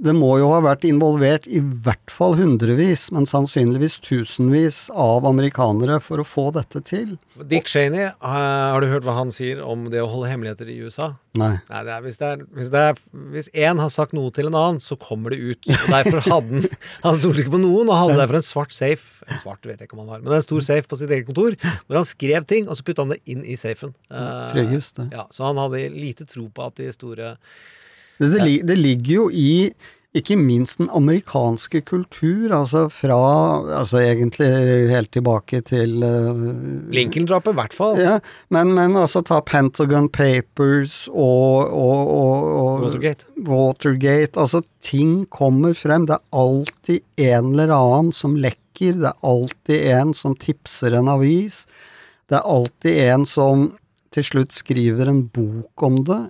det 0.00 0.14
må 0.16 0.30
jo 0.40 0.48
ha 0.48 0.60
vært 0.64 0.86
involvert 0.88 1.44
i 1.50 1.60
hvert 1.60 2.12
fall 2.12 2.32
hundrevis, 2.38 3.08
men 3.12 3.26
sannsynligvis 3.28 3.98
tusenvis 4.00 4.78
av 4.96 5.26
amerikanere 5.28 5.98
for 6.00 6.22
å 6.22 6.24
få 6.24 6.46
dette 6.56 6.80
til. 6.88 7.18
Dick 7.50 7.68
Cheney, 7.68 8.08
har 8.20 8.80
du 8.80 8.88
hørt 8.88 9.04
hva 9.04 9.18
han 9.18 9.32
sier 9.34 9.60
om 9.60 9.88
det 9.92 10.00
å 10.00 10.08
holde 10.08 10.30
hemmeligheter 10.30 10.70
i 10.72 10.78
USA? 10.80 11.10
Nei. 11.36 11.52
Nei 11.68 11.82
det 11.86 11.92
er, 11.94 12.04
hvis, 12.06 12.18
det 12.20 12.30
er, 12.30 12.44
hvis, 12.56 12.70
det 12.72 12.84
er, 12.88 13.02
hvis 13.34 13.50
én 13.52 13.82
har 13.82 13.92
sagt 13.92 14.16
noe 14.16 14.32
til 14.34 14.48
en 14.48 14.56
annen, 14.56 14.80
så 14.82 14.96
kommer 15.00 15.34
det 15.34 15.40
ut. 15.40 15.68
Og 15.68 15.92
derfor 15.92 16.24
hadde 16.24 16.62
han 16.62 16.78
Han 17.04 17.18
stolte 17.20 17.44
ikke 17.44 17.54
på 17.54 17.60
noen, 17.62 17.90
og 17.90 17.98
hadde 17.98 18.16
derfor 18.18 18.38
en 18.38 18.44
svart 18.44 18.72
safe 18.74 19.26
En 19.28 19.42
svart 19.42 19.68
vet 19.68 19.80
jeg 19.80 19.88
ikke 19.88 19.98
om 19.98 20.04
han 20.06 20.14
har, 20.16 20.22
men 20.24 20.36
en 20.36 20.46
stor 20.46 20.64
safe 20.64 20.88
på 20.88 20.98
sitt 21.00 21.12
eget 21.12 21.28
kontor, 21.28 21.56
hvor 21.84 22.00
han 22.00 22.08
skrev 22.08 22.48
ting, 22.48 22.68
og 22.68 22.78
så 22.78 22.86
putta 22.86 23.04
han 23.04 23.12
det 23.12 23.20
inn 23.30 23.44
i 23.44 23.58
safen. 23.60 23.92
Tryggest, 24.08 24.96
det. 24.96 25.10
Ja, 25.16 25.26
så 25.34 25.44
han 25.48 25.60
hadde 25.60 25.84
lite 25.92 26.26
tro 26.28 26.46
på 26.48 26.66
at 26.66 26.80
de 26.80 26.88
store 26.94 27.34
det, 28.20 28.36
det, 28.36 28.52
det, 28.68 28.76
ligger 28.76 29.14
jo 29.14 29.24
i 29.32 29.52
ikke 30.16 30.34
minst 30.34 30.80
den 30.80 30.88
amerikanske 30.90 31.84
kultur, 31.86 32.50
altså 32.50 32.88
fra 32.90 33.18
Altså 33.78 34.00
egentlig 34.02 34.48
helt 34.90 35.12
tilbake 35.14 35.60
til 35.62 36.02
uh, 36.02 36.40
Lincoln-drapet, 36.90 37.54
i 37.54 37.58
hvert 37.60 37.76
fall. 37.76 38.00
Ja, 38.00 38.16
men, 38.50 38.74
men, 38.74 38.98
altså 38.98 39.22
ta 39.22 39.38
Pentagon 39.46 40.08
Papers 40.10 41.04
og, 41.12 41.70
og, 41.70 42.10
og, 42.10 42.48
og 42.50 42.82
Watergate. 42.88 43.28
Watergate. 43.46 44.34
Altså, 44.34 44.64
ting 44.82 45.28
kommer 45.30 45.78
frem. 45.78 46.08
Det 46.10 46.18
er 46.18 46.42
alltid 46.42 47.30
en 47.30 47.54
eller 47.54 47.76
annen 47.76 48.10
som 48.12 48.34
lekker. 48.34 48.98
Det 48.98 49.12
er 49.12 49.30
alltid 49.30 49.86
en 49.94 50.16
som 50.16 50.34
tipser 50.34 50.98
en 50.98 51.12
avis. 51.12 51.62
Det 52.26 52.40
er 52.40 52.50
alltid 52.50 53.04
en 53.12 53.28
som 53.28 53.68
til 54.10 54.26
slutt 54.26 54.54
skriver 54.54 55.06
en 55.06 55.22
bok 55.30 55.86
om 55.86 56.02
det 56.02 56.24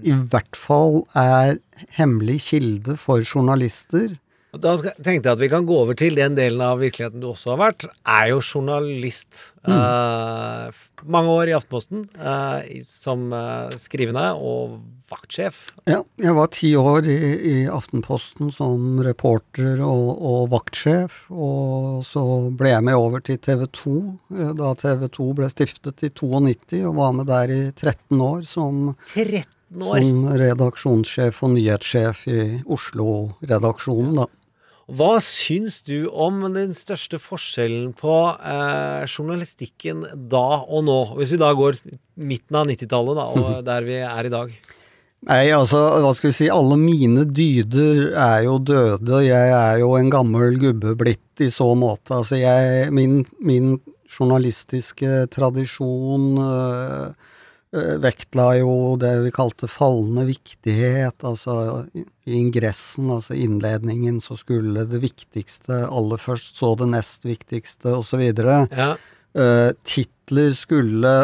i 0.00 0.14
hvert 0.32 0.56
fall 0.56 1.02
er 1.18 1.58
hemmelig 1.98 2.40
kilde 2.48 2.96
for 3.00 3.20
journalister. 3.20 4.16
Da 4.52 4.74
tenkte 4.76 5.30
jeg 5.30 5.32
at 5.32 5.40
vi 5.40 5.48
kan 5.48 5.64
gå 5.64 5.76
over 5.80 5.96
til 5.96 6.18
den 6.18 6.34
delen 6.36 6.60
av 6.60 6.82
virkeligheten 6.82 7.22
du 7.22 7.30
også 7.30 7.54
har 7.54 7.60
vært. 7.60 7.86
Er 8.04 8.26
jo 8.34 8.40
journalist. 8.44 9.54
Mm. 9.64 9.72
Uh, 9.72 10.82
mange 11.08 11.32
år 11.32 11.48
i 11.48 11.54
Aftenposten 11.56 12.02
uh, 12.20 12.60
som 12.84 13.30
uh, 13.32 13.72
skrivende 13.80 14.26
og 14.36 14.82
vaktsjef. 15.08 15.62
Ja, 15.88 16.02
jeg 16.20 16.36
var 16.36 16.52
ti 16.52 16.74
år 16.76 17.08
i, 17.08 17.16
i 17.48 17.54
Aftenposten 17.72 18.52
som 18.52 19.00
reporter 19.04 19.80
og, 19.80 20.20
og, 20.20 20.44
vaktsjef. 20.52 21.22
Og 21.32 22.04
så 22.04 22.26
ble 22.52 22.74
jeg 22.74 22.84
med 22.90 23.00
over 23.00 23.24
til 23.24 23.40
TV 23.40 23.64
2 23.72 23.96
da 24.60 24.74
TV 24.84 25.08
2 25.16 25.30
ble 25.40 25.48
stiftet 25.52 26.04
i 26.04 26.12
92, 26.12 26.84
og 26.90 27.00
var 27.00 27.16
med 27.16 27.32
der 27.32 27.56
i 27.56 27.62
13 27.72 28.20
år 28.20 28.44
som 28.52 28.92
13 29.08 29.48
år. 29.80 30.04
Som 30.04 30.28
redaksjonssjef 30.42 31.40
og 31.46 31.54
nyhetssjef 31.54 32.26
i 32.28 32.44
Oslo-redaksjonen, 32.66 34.20
da. 34.20 34.28
Hva 34.92 35.14
syns 35.24 35.78
du 35.86 36.10
om 36.10 36.42
den 36.52 36.74
største 36.76 37.16
forskjellen 37.22 37.92
på 37.96 38.16
eh, 38.34 39.06
journalistikken 39.06 40.02
da 40.28 40.62
og 40.66 40.84
nå? 40.84 41.00
Hvis 41.16 41.32
vi 41.36 41.40
da 41.40 41.52
går 41.56 41.78
midten 42.20 42.58
av 42.58 42.68
90-tallet, 42.68 43.16
da, 43.16 43.26
og 43.32 43.62
der 43.70 43.86
vi 43.88 44.00
er 44.02 44.28
i 44.28 44.32
dag. 44.34 44.54
Nei, 45.22 45.44
altså, 45.54 45.78
hva 46.02 46.10
skal 46.18 46.32
vi 46.32 46.34
si, 46.34 46.48
alle 46.50 46.74
mine 46.80 47.22
dyder 47.30 48.10
er 48.10 48.40
jo 48.48 48.58
døde. 48.58 49.20
Jeg 49.22 49.52
er 49.54 49.78
jo 49.78 49.94
en 49.94 50.10
gammel 50.10 50.58
gubbe 50.58 50.96
blitt 50.98 51.44
i 51.44 51.48
så 51.54 51.70
måte. 51.78 52.18
Altså, 52.18 52.40
jeg 52.40 52.90
Min, 52.92 53.22
min 53.38 53.76
journalistiske 54.10 55.28
tradisjon 55.32 56.26
øh, 56.42 57.30
vektla 57.72 58.50
jo 58.58 58.72
det 59.00 59.12
vi 59.24 59.32
kalte 59.32 59.68
fallende 59.70 60.26
viktighet. 60.28 61.24
Altså 61.24 61.86
i 61.96 62.36
ingressen, 62.40 63.10
altså 63.14 63.36
innledningen, 63.38 64.20
så 64.20 64.36
skulle 64.36 64.84
det 64.88 65.02
viktigste 65.02 65.84
aller 65.88 66.20
først, 66.20 66.58
så 66.60 66.74
det 66.80 66.90
nest 66.92 67.24
viktigste, 67.28 67.94
osv. 67.96 68.24
Ja. 68.28 68.92
Uh, 69.32 69.70
titler 69.88 70.52
skulle 70.56 71.14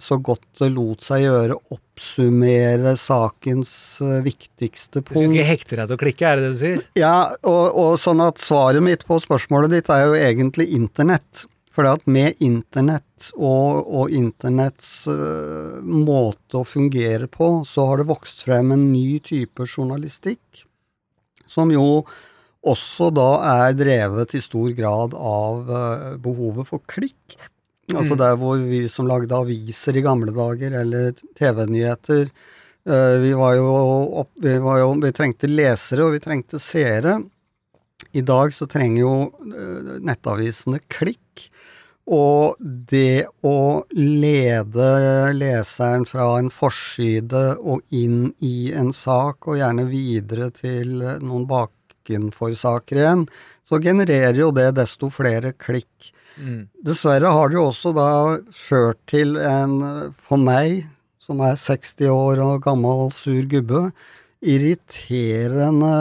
så 0.00 0.16
godt 0.20 0.44
det 0.58 0.70
lot 0.74 1.04
seg 1.04 1.22
gjøre, 1.24 1.56
oppsummere 1.72 2.94
sakens 2.98 3.72
viktigste 4.24 5.00
punkt. 5.00 5.14
Du 5.14 5.20
skulle 5.20 5.38
ikke 5.38 5.52
hekte 5.52 5.78
deg 5.78 5.88
til 5.88 5.96
å 5.96 6.00
klikke, 6.00 6.28
er 6.28 6.40
det 6.40 6.44
det 6.44 6.52
du 6.52 6.60
sier? 6.60 6.84
Ja, 6.98 7.16
og, 7.46 7.64
og 7.78 7.92
sånn 8.02 8.22
at 8.24 8.42
svaret 8.42 8.84
mitt 8.84 9.06
på 9.08 9.20
spørsmålet 9.22 9.76
ditt 9.76 9.92
er 9.94 10.08
jo 10.08 10.16
egentlig 10.18 10.68
internett. 10.76 11.44
For 11.74 11.88
at 11.90 12.04
med 12.06 12.38
internett 12.44 13.32
og, 13.34 13.80
og 13.82 14.12
internetts 14.14 15.08
uh, 15.10 15.80
måte 15.82 16.60
å 16.60 16.66
fungere 16.68 17.26
på, 17.30 17.48
så 17.66 17.88
har 17.88 18.00
det 18.00 18.10
vokst 18.12 18.44
frem 18.46 18.70
en 18.76 18.86
ny 18.92 19.18
type 19.24 19.66
journalistikk, 19.66 20.62
som 21.50 21.72
jo 21.74 22.04
også 22.64 23.10
da 23.12 23.30
er 23.48 23.74
drevet 23.76 24.36
i 24.38 24.42
stor 24.42 24.70
grad 24.76 25.16
av 25.18 25.66
uh, 25.68 26.12
behovet 26.22 26.70
for 26.70 26.84
klikk. 26.86 27.38
Altså 27.92 28.14
Mm. 28.14 28.20
der 28.22 28.36
hvor 28.40 28.62
vi 28.64 28.78
som 28.88 29.10
lagde 29.10 29.36
aviser 29.36 29.98
i 29.98 30.04
gamle 30.06 30.32
dager, 30.32 30.72
eller 30.78 31.10
TV-nyheter, 31.36 32.30
uh, 32.86 33.16
vi 33.18 33.34
opp, 33.34 34.30
vi, 34.38 34.54
var 34.62 34.78
jo, 34.78 34.94
vi 35.02 35.10
trengte 35.12 35.50
lesere, 35.50 36.06
og 36.06 36.14
vi 36.14 36.22
trengte 36.22 36.62
seere. 36.62 37.18
I 38.14 38.22
dag 38.22 38.54
så 38.54 38.70
trenger 38.70 39.02
jo 39.02 39.14
nettavisene 40.06 40.78
klikk. 40.86 41.50
Og 42.04 42.56
det 42.60 43.24
å 43.46 43.84
lede 43.96 44.88
leseren 45.32 46.04
fra 46.08 46.34
en 46.36 46.50
forside 46.52 47.54
og 47.56 47.80
inn 47.96 48.34
i 48.44 48.72
en 48.76 48.92
sak, 48.92 49.48
og 49.48 49.56
gjerne 49.60 49.86
videre 49.88 50.50
til 50.52 50.98
noen 51.00 51.46
bakenforsaker 51.48 53.00
igjen, 53.00 53.24
så 53.64 53.80
genererer 53.80 54.42
jo 54.42 54.50
det 54.52 54.74
desto 54.76 55.08
flere 55.12 55.54
klikk. 55.56 56.12
Mm. 56.36 56.66
Dessverre 56.84 57.30
har 57.32 57.48
det 57.48 57.56
jo 57.56 57.68
også 57.70 57.94
da 57.96 58.10
ført 58.52 59.00
til 59.08 59.38
en, 59.40 59.78
for 60.12 60.40
meg, 60.40 60.82
som 61.24 61.40
er 61.40 61.56
60 61.56 62.10
år 62.12 62.42
og 62.44 62.66
gammel 62.66 63.08
sur 63.16 63.48
gubbe, 63.48 63.86
irriterende 64.44 65.92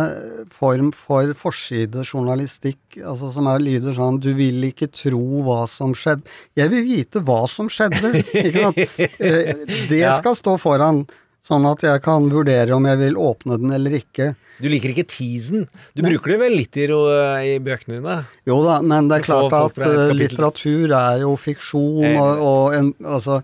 form 0.52 0.92
for 0.96 1.32
forsidejournalistikk, 1.38 3.00
altså 3.02 3.32
som 3.34 3.48
er, 3.52 3.64
lyder 3.64 3.96
sånn 3.98 4.20
Du 4.24 4.32
vil 4.38 4.64
ikke 4.70 4.90
tro 4.94 5.24
hva 5.48 5.64
som 5.70 5.96
skjedde. 5.98 6.28
Jeg 6.60 6.72
vil 6.74 6.86
vite 6.88 7.24
hva 7.26 7.42
som 7.50 7.72
skjedde, 7.72 8.14
ikke 8.36 8.68
sant? 8.68 8.82
Eh, 9.24 9.54
Det 9.90 10.02
skal 10.18 10.36
stå 10.38 10.56
foran, 10.62 11.04
sånn 11.44 11.66
at 11.68 11.82
jeg 11.84 12.02
kan 12.06 12.28
vurdere 12.32 12.76
om 12.76 12.86
jeg 12.88 13.00
vil 13.02 13.18
åpne 13.20 13.58
den 13.62 13.74
eller 13.76 13.98
ikke. 13.98 14.30
Du 14.64 14.68
liker 14.72 14.94
ikke 14.94 15.08
teasen. 15.12 15.66
Du 15.96 16.04
bruker 16.06 16.36
det 16.36 16.40
vel 16.44 16.56
litt 16.60 16.78
i, 16.80 16.86
ro, 16.92 17.02
i 17.44 17.58
bøkene 17.64 17.98
dine? 18.00 18.18
Jo 18.48 18.62
da, 18.66 18.78
men 18.86 19.10
det 19.12 19.22
er 19.22 19.28
klart 19.28 19.56
at 19.58 19.82
eh, 19.84 20.14
litteratur 20.16 20.94
er 20.96 21.24
jo 21.26 21.34
fiksjon, 21.40 22.06
og, 22.14 22.44
og 22.48 22.78
en, 22.78 22.94
altså 23.04 23.42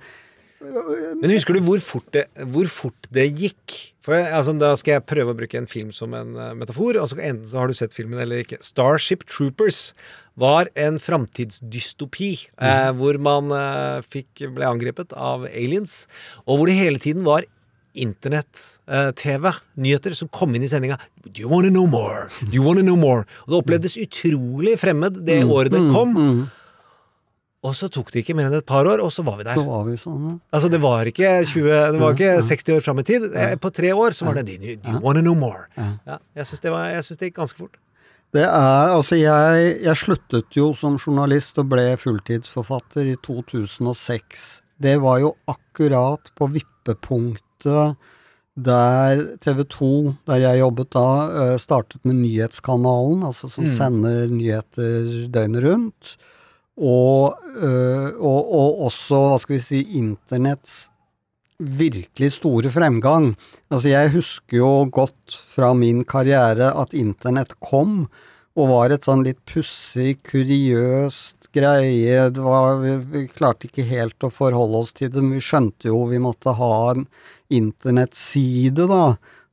Men 0.60 1.32
husker 1.32 1.56
du 1.56 1.64
hvor 1.64 1.80
fort 1.84 2.08
det, 2.16 2.26
hvor 2.52 2.68
fort 2.72 3.08
det 3.16 3.30
gikk? 3.32 3.76
For 4.04 4.18
altså, 4.18 4.56
Da 4.60 4.74
skal 4.80 4.98
jeg 4.98 5.08
prøve 5.10 5.34
å 5.34 5.38
bruke 5.38 5.60
en 5.60 5.70
film 5.70 5.92
som 5.96 6.16
en 6.18 6.34
eh, 6.36 6.56
metafor. 6.58 7.00
og 7.00 7.12
så 7.12 7.20
Enten 7.20 7.48
så 7.48 7.62
har 7.62 7.70
du 7.70 7.78
sett 7.78 7.96
filmen 7.96 8.20
eller 8.20 8.44
ikke. 8.44 8.60
Starship 8.64 9.26
Troopers 9.30 9.94
var 10.40 10.70
en 10.80 11.00
framtidsdystopi 11.04 12.32
eh, 12.64 12.90
hvor 12.96 13.20
man 13.22 13.52
eh, 13.56 14.02
fikk, 14.08 14.48
ble 14.56 14.68
angrepet 14.68 15.16
av 15.16 15.48
aliens, 15.50 16.06
og 16.46 16.60
hvor 16.60 16.72
det 16.72 16.80
hele 16.80 17.02
tiden 17.02 17.26
var 17.28 17.48
internett-TV, 18.00 19.50
nyheter, 19.82 20.14
som 20.16 20.30
kom 20.32 20.54
inn 20.56 20.64
i 20.64 20.70
sendinga. 20.72 21.00
Do 21.26 21.42
you 21.42 21.50
wanna 21.52 21.72
know 21.74 21.88
more? 21.90 22.30
Do 22.46 22.54
you 22.54 22.64
wanna 22.64 22.86
know 22.86 22.96
more? 23.00 23.26
Og 23.44 23.52
det 23.52 23.60
opplevdes 23.64 23.98
utrolig 24.00 24.78
fremmed 24.80 25.20
det 25.28 25.42
året 25.44 25.74
det 25.74 25.82
kom. 25.92 26.16
mm. 26.16 26.40
Og 27.68 27.74
så 27.76 27.90
tok 27.92 28.08
det 28.14 28.22
ikke 28.24 28.38
mer 28.40 28.48
enn 28.48 28.56
et 28.56 28.66
par 28.68 28.88
år, 28.88 29.02
og 29.04 29.12
så 29.12 29.24
var 29.28 29.36
vi 29.36 29.44
der. 29.44 29.58
Så 29.60 29.66
var 29.68 29.84
vi 29.84 29.98
sånn, 30.00 30.22
ja. 30.30 30.36
Altså, 30.56 30.70
det 30.72 30.80
var 30.80 31.10
ikke, 31.12 31.32
20, 31.44 31.66
det 31.92 32.00
var 32.00 32.16
ikke 32.16 32.32
60 32.48 32.78
år 32.78 32.86
fram 32.86 33.02
i 33.02 33.06
tid. 33.10 33.26
Eh, 33.36 33.56
På 33.60 33.72
tre 33.76 33.92
år 33.92 34.16
så 34.16 34.30
var 34.30 34.40
det 34.40 34.46
Do 34.48 34.56
you, 34.64 35.02
wanna 35.04 35.20
know 35.26 35.36
more? 35.36 35.66
Ja, 35.76 36.22
jeg 36.40 36.48
syns 36.48 36.64
det, 36.64 36.72
det 37.20 37.32
gikk 37.32 37.42
ganske 37.42 37.60
fort. 37.60 37.76
Det 38.32 38.46
er, 38.46 38.92
altså 38.94 39.18
jeg, 39.18 39.70
jeg 39.82 39.98
sluttet 39.98 40.56
jo 40.56 40.70
som 40.78 40.96
journalist 41.02 41.58
og 41.60 41.72
ble 41.72 41.88
fulltidsforfatter 41.98 43.10
i 43.10 43.18
2006. 43.26 44.48
Det 44.80 44.96
var 45.02 45.20
jo 45.24 45.34
akkurat 45.50 46.30
på 46.38 46.48
vippepunktet 46.54 47.98
der 48.60 49.24
TV 49.44 49.64
2, 49.72 49.90
der 50.30 50.42
jeg 50.44 50.60
jobbet 50.62 50.90
da, 50.96 51.06
eh, 51.42 51.58
startet 51.60 52.04
med 52.06 52.20
Nyhetskanalen, 52.22 53.24
altså 53.24 53.50
som 53.52 53.68
sender 53.68 54.28
nyheter 54.32 55.28
døgnet 55.32 55.64
rundt. 55.64 56.16
Og, 56.80 57.36
øh, 57.60 58.16
og, 58.16 58.54
og 58.56 58.86
også, 58.88 59.26
hva 59.34 59.42
skal 59.42 59.58
vi 59.58 59.64
si, 59.64 59.84
internetts 60.00 60.88
virkelig 61.60 62.32
store 62.38 62.72
fremgang. 62.72 63.34
Altså, 63.70 63.92
jeg 63.92 64.14
husker 64.16 64.62
jo 64.62 64.72
godt 64.92 65.36
fra 65.52 65.74
min 65.76 66.06
karriere 66.08 66.72
at 66.72 66.96
internett 66.96 67.58
kom, 67.60 68.06
og 68.60 68.72
var 68.72 68.92
et 68.92 69.06
sånn 69.08 69.24
litt 69.24 69.40
pussig, 69.48 70.18
kuriøst 70.28 71.52
greie. 71.56 72.30
Det 72.34 72.44
var, 72.44 72.80
vi, 72.82 72.96
vi 73.12 73.26
klarte 73.32 73.70
ikke 73.70 73.88
helt 73.88 74.26
å 74.26 74.32
forholde 74.34 74.84
oss 74.84 74.96
til 74.98 75.12
det, 75.14 75.22
men 75.22 75.38
vi 75.38 75.44
skjønte 75.44 75.92
jo 75.92 76.06
vi 76.10 76.20
måtte 76.24 76.56
ha 76.58 76.74
en 76.94 77.06
internettside, 77.54 78.88
da, 78.90 79.04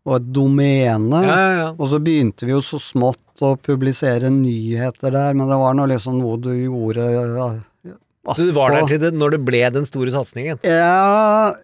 og 0.06 0.20
et 0.20 0.26
domene. 0.34 1.20
Ja, 1.26 1.46
ja. 1.58 1.68
Og 1.74 1.90
så 1.90 2.00
begynte 2.02 2.46
vi 2.46 2.54
jo 2.54 2.62
så 2.64 2.78
smått 2.82 3.42
å 3.44 3.56
publisere 3.58 4.30
nyheter 4.32 5.12
der, 5.12 5.36
men 5.36 5.50
det 5.50 5.58
var 5.60 5.76
nå 5.76 5.88
liksom 5.90 6.20
noe 6.22 6.38
du 6.40 6.52
gjorde 6.54 7.04
ja, 7.10 7.48
Så 8.32 8.46
du 8.46 8.54
var 8.56 8.72
der 8.72 8.86
til 8.88 9.02
det 9.02 9.12
når 9.18 9.36
det 9.36 9.42
ble 9.48 9.62
den 9.74 9.88
store 9.88 10.14
satsingen? 10.14 10.62
Ja, 10.64 11.56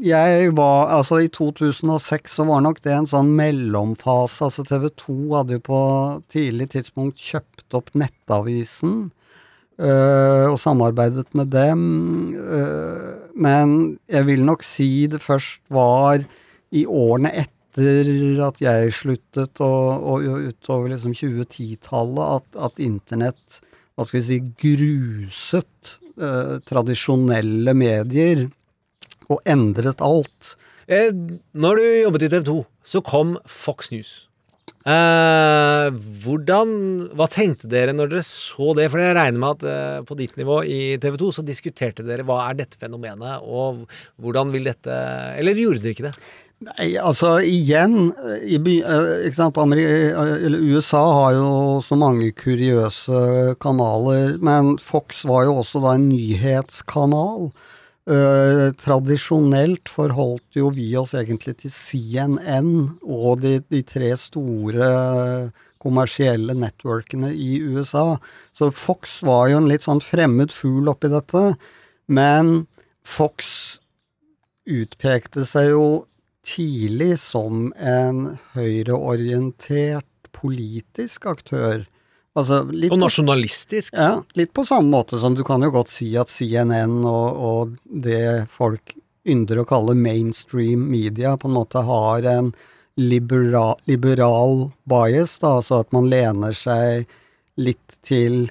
jeg 0.00 0.54
var 0.56 0.94
Altså, 0.94 1.20
i 1.26 1.28
2006 1.32 2.38
så 2.38 2.46
var 2.48 2.62
nok 2.64 2.80
det 2.86 2.94
en 2.94 3.10
sånn 3.10 3.34
mellomfase. 3.36 4.46
Altså, 4.46 4.64
TV 4.68 4.88
2 5.02 5.18
hadde 5.34 5.58
jo 5.58 5.66
på 5.68 5.82
tidlig 6.32 6.70
tidspunkt 6.76 7.20
kjøpt 7.20 7.76
opp 7.76 7.92
Nettavisen. 7.98 9.08
Uh, 9.78 10.50
og 10.50 10.56
samarbeidet 10.58 11.28
med 11.38 11.52
dem. 11.54 11.82
Uh, 12.34 13.30
men 13.38 13.76
jeg 14.10 14.26
vil 14.26 14.42
nok 14.46 14.64
si 14.66 15.06
det 15.10 15.20
først 15.22 15.60
var 15.70 16.24
i 16.74 16.82
årene 16.82 17.30
etter 17.30 17.57
at 17.78 18.60
jeg 18.62 18.92
sluttet, 18.96 19.60
og, 19.64 20.04
og 20.04 20.48
utover 20.50 20.92
liksom 20.92 21.14
2010-tallet, 21.16 22.38
at, 22.38 22.60
at 22.68 22.82
internett 22.82 23.60
hva 23.98 24.06
skal 24.06 24.20
vi 24.20 24.26
si, 24.28 24.36
gruset 24.62 25.96
eh, 26.22 26.58
tradisjonelle 26.70 27.72
medier 27.74 28.44
og 29.26 29.42
endret 29.42 29.98
alt. 30.06 30.54
Eh, 30.86 31.10
når 31.58 31.80
du 31.80 31.86
jobbet 32.04 32.28
i 32.28 32.30
TV 32.30 32.44
2, 32.46 32.58
så 32.94 33.02
kom 33.02 33.34
Fox 33.50 33.90
News. 33.90 34.12
Eh, 34.86 35.57
hvordan 36.28 36.72
Hva 37.16 37.28
tenkte 37.32 37.70
dere 37.70 37.94
når 37.96 38.12
dere 38.12 38.26
så 38.26 38.74
det? 38.76 38.88
For 38.92 39.02
jeg 39.02 39.16
regner 39.16 39.40
med 39.40 39.56
at 39.56 39.68
eh, 39.68 40.00
på 40.08 40.16
ditt 40.18 40.36
nivå 40.40 40.60
i 40.68 40.80
TV 41.00 41.16
2 41.20 41.30
så 41.38 41.46
diskuterte 41.46 42.06
dere 42.06 42.26
hva 42.28 42.42
er 42.48 42.58
dette 42.60 42.80
fenomenet, 42.80 43.40
og 43.44 43.86
hvordan 44.20 44.52
vil 44.54 44.68
dette 44.68 44.98
Eller 45.38 45.58
gjorde 45.58 45.84
dere 45.84 45.96
ikke 45.96 46.10
det? 46.10 46.14
Nei, 46.66 46.88
altså 46.98 47.36
igjen 47.46 48.08
i 48.42 48.58
eh, 48.58 49.28
sant, 49.30 49.60
Ameri 49.62 49.84
eh, 49.86 50.32
eller 50.48 50.64
USA 50.74 51.04
har 51.20 51.36
jo 51.36 51.50
så 51.86 51.94
mange 51.98 52.32
kuriøse 52.34 53.54
kanaler, 53.62 54.34
men 54.42 54.74
Fox 54.82 55.22
var 55.28 55.46
jo 55.46 55.60
også 55.60 55.84
da 55.84 55.94
en 55.94 56.08
nyhetskanal. 56.10 57.52
Uh, 58.08 58.70
tradisjonelt 58.80 59.90
forholdt 59.92 60.56
jo 60.56 60.70
vi 60.72 60.86
oss 60.96 61.10
egentlig 61.12 61.58
til 61.60 61.68
CNN 61.74 62.70
og 63.04 63.42
de, 63.42 63.58
de 63.68 63.82
tre 63.84 64.14
store 64.16 64.86
kommersielle 65.82 66.54
nettworkene 66.58 67.30
i 67.34 67.58
USA. 67.62 68.18
Så 68.52 68.70
Fox 68.74 69.20
var 69.26 69.48
jo 69.52 69.60
en 69.62 69.68
litt 69.70 69.84
sånn 69.86 70.02
fremmed 70.04 70.54
fugl 70.54 70.90
oppi 70.90 71.10
dette, 71.12 71.52
men 72.06 72.66
Fox 73.06 73.80
utpekte 74.68 75.46
seg 75.48 75.70
jo 75.72 75.86
tidlig 76.48 77.14
som 77.20 77.70
en 77.76 78.38
høyreorientert 78.54 80.06
politisk 80.34 81.26
aktør. 81.28 81.86
Altså 82.38 82.62
litt 82.70 82.92
Og 82.94 83.00
nasjonalistisk? 83.00 83.94
ja, 83.96 84.20
litt 84.38 84.52
på 84.54 84.64
samme 84.68 84.92
måte 84.92 85.18
som 85.18 85.34
du 85.34 85.42
kan 85.44 85.62
jo 85.64 85.72
godt 85.74 85.90
si 85.90 86.12
at 86.20 86.30
CNN 86.30 87.00
og, 87.02 87.40
og 87.50 87.76
det 87.84 88.46
folk 88.52 88.94
ynder 89.28 89.60
å 89.60 89.66
kalle 89.68 89.96
mainstream 89.98 90.86
media, 90.90 91.36
på 91.36 91.48
en 91.48 91.56
måte 91.56 91.82
har 91.84 92.28
en 92.30 92.52
libera, 92.98 93.76
liberal 93.86 94.68
bias, 94.88 95.38
da, 95.38 95.58
altså 95.60 95.82
at 95.84 95.92
man 95.94 96.10
lener 96.10 96.54
seg 96.56 97.06
litt 97.58 98.00
til 98.06 98.48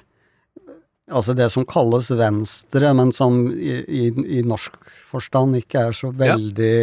Altså 1.08 1.32
det 1.32 1.46
som 1.48 1.64
kalles 1.64 2.10
venstre, 2.12 2.90
men 2.92 3.08
som 3.16 3.46
i, 3.48 3.78
i, 3.80 4.02
i 4.12 4.42
norsk 4.44 4.74
forstand 5.08 5.56
ikke 5.56 5.86
er 5.88 5.94
så 5.96 6.10
veldig 6.12 6.74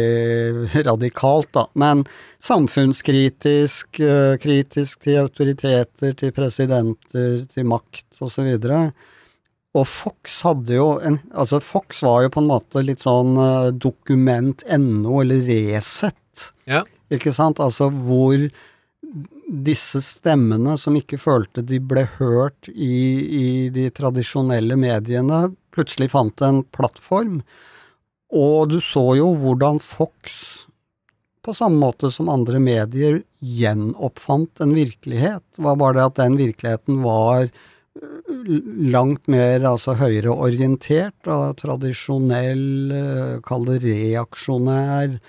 ja. 0.72 0.82
radikalt, 0.88 1.52
da. 1.54 1.62
Men 1.78 2.02
samfunnskritisk, 2.42 4.00
uh, 4.02 4.34
kritisk 4.42 5.06
til 5.06 5.20
autoriteter, 5.20 6.16
til 6.18 6.34
presidenter, 6.34 7.44
til 7.54 7.68
makt 7.70 8.18
osv. 8.26 8.50
Og 9.76 9.86
Fox 9.86 10.40
hadde 10.48 10.74
jo 10.74 10.88
en 11.04 11.20
Altså, 11.30 11.62
Fox 11.62 12.02
var 12.02 12.24
jo 12.24 12.34
på 12.34 12.42
en 12.42 12.50
måte 12.50 12.82
litt 12.82 13.06
sånn 13.06 13.38
uh, 13.38 13.70
dokument.no, 13.70 15.20
eller 15.22 15.46
Resett. 15.52 16.50
Ja. 16.66 16.82
Ikke 17.12 17.32
sant? 17.34 17.60
Altså 17.62 17.90
hvor 17.90 18.40
disse 19.46 20.00
stemmene 20.02 20.74
som 20.80 20.96
ikke 20.98 21.18
følte 21.20 21.62
de 21.62 21.78
ble 21.78 22.06
hørt 22.16 22.68
i, 22.72 22.98
i 23.22 23.46
de 23.74 23.88
tradisjonelle 23.94 24.78
mediene, 24.80 25.46
plutselig 25.74 26.10
fant 26.14 26.42
en 26.42 26.62
plattform. 26.74 27.40
Og 28.34 28.72
du 28.72 28.80
så 28.82 29.04
jo 29.20 29.30
hvordan 29.38 29.78
Fox, 29.82 30.66
på 31.46 31.54
samme 31.54 31.78
måte 31.78 32.10
som 32.10 32.30
andre 32.32 32.58
medier, 32.58 33.20
gjenoppfant 33.38 34.64
en 34.64 34.74
virkelighet. 34.74 35.44
Det 35.54 35.62
var 35.62 35.78
bare 35.78 36.00
det 36.00 36.06
at 36.08 36.20
den 36.24 36.38
virkeligheten 36.40 37.02
var 37.04 37.46
øh, 37.46 38.56
langt 38.90 39.30
mer 39.30 39.62
altså 39.70 39.94
høyreorientert, 40.00 41.20
og 41.30 41.54
tradisjonell, 41.62 42.66
øh, 42.90 43.36
kall 43.46 43.68
det 43.70 43.84
reaksjonær. 43.86 45.20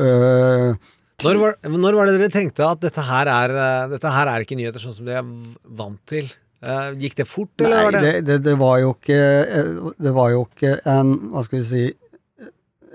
Øh, 0.00 0.78
når 1.24 1.38
var, 1.40 1.56
når 1.66 1.96
var, 1.98 2.06
det 2.10 2.18
dere 2.20 2.30
tenkte 2.30 2.66
at 2.66 2.82
dette 2.82 3.02
her, 3.02 3.30
er, 3.32 3.54
eh, 3.58 3.86
dette 3.90 4.10
her 4.14 4.30
er 4.30 4.44
ikke 4.44 4.58
nyheter 4.58 4.82
sånn 4.82 4.94
som 4.94 5.08
dere 5.08 5.24
er 5.24 5.32
vant 5.80 6.02
til? 6.06 6.28
Uh, 6.58 6.90
gikk 6.98 7.14
det 7.20 7.26
fort, 7.30 7.52
eller 7.62 7.70
Nei, 7.74 7.82
var 7.86 7.94
det 7.94 8.00
det, 8.02 8.14
det, 8.26 8.36
det 8.48 8.54
var 8.58 8.80
jo 8.82 8.88
ikke 8.96 9.18
eh, 9.46 9.68
Det 10.02 10.10
var 10.16 10.32
jo 10.32 10.40
ikke 10.42 10.72
en 10.90 11.12
Hva 11.30 11.44
skal 11.46 11.60
vi 11.60 11.66
si 11.68 11.82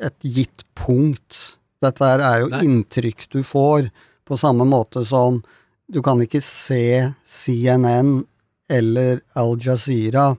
Et 0.03 0.25
gitt 0.35 0.65
punkt. 0.75 1.37
Dette 1.79 2.09
her 2.09 2.23
er 2.27 2.41
jo 2.41 2.49
Nei. 2.51 2.59
inntrykk 2.67 3.23
du 3.31 3.39
får, 3.47 3.87
på 4.27 4.35
samme 4.39 4.67
måte 4.67 5.05
som 5.07 5.39
du 5.87 6.01
kan 6.03 6.19
ikke 6.23 6.41
se 6.43 7.13
CNN 7.23 8.25
eller 8.71 9.21
Al 9.39 9.55
Jazeera 9.63 10.33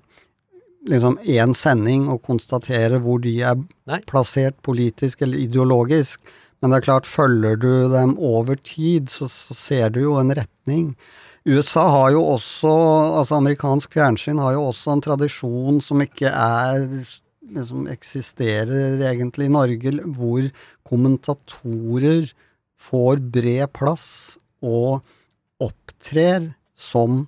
liksom 0.90 1.16
én 1.24 1.52
sending 1.56 2.08
og 2.12 2.22
konstatere 2.24 3.00
hvor 3.00 3.20
de 3.24 3.34
er 3.40 3.56
Nei. 3.88 4.00
plassert 4.08 4.56
politisk 4.64 5.22
eller 5.24 5.40
ideologisk. 5.40 6.20
Men 6.64 6.72
det 6.72 6.78
er 6.78 6.86
klart, 6.86 7.04
følger 7.04 7.58
du 7.60 7.90
dem 7.92 8.14
over 8.16 8.56
tid, 8.56 9.10
så, 9.12 9.28
så 9.28 9.52
ser 9.52 9.90
du 9.92 9.98
jo 10.00 10.14
en 10.16 10.32
retning. 10.32 10.94
USA 11.44 11.82
har 11.92 12.14
jo 12.14 12.22
også, 12.24 12.70
altså 13.20 13.36
amerikansk 13.36 13.92
fjernsyn 13.92 14.40
har 14.40 14.54
jo 14.56 14.62
også 14.70 14.94
en 14.94 15.02
tradisjon 15.04 15.82
som 15.84 16.00
ikke 16.00 16.30
er 16.32 16.86
liksom 17.52 17.84
eksisterer 17.92 18.96
egentlig 19.10 19.50
i 19.50 19.52
Norge, 19.52 19.92
hvor 20.16 20.48
kommentatorer 20.88 22.32
får 22.80 23.20
bred 23.34 23.68
plass 23.76 24.08
og 24.64 25.04
opptrer 25.60 26.54
som 26.72 27.26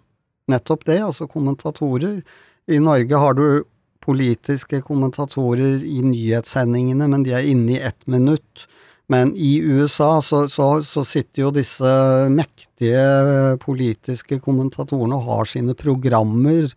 nettopp 0.49 0.88
det, 0.88 1.03
altså 1.05 1.29
kommentatorer. 1.29 2.22
I 2.72 2.81
Norge 2.81 3.20
har 3.20 3.37
du 3.37 3.46
politiske 4.01 4.81
kommentatorer 4.87 5.85
i 5.85 6.01
nyhetssendingene, 6.09 7.05
men 7.11 7.27
de 7.27 7.37
er 7.37 7.53
inne 7.53 7.77
i 7.77 7.83
ett 7.85 8.07
minutt. 8.09 8.64
Men 9.12 9.33
i 9.38 9.61
USA 9.62 10.16
så, 10.23 10.49
så, 10.51 10.81
så, 10.83 11.05
sitter 11.07 11.45
jo 11.45 11.55
disse 11.55 11.90
mektige 12.33 13.57
politiske 13.62 14.40
kommentatorene 14.42 15.19
og 15.21 15.31
har 15.31 15.51
sine 15.51 15.77
programmer 15.79 16.73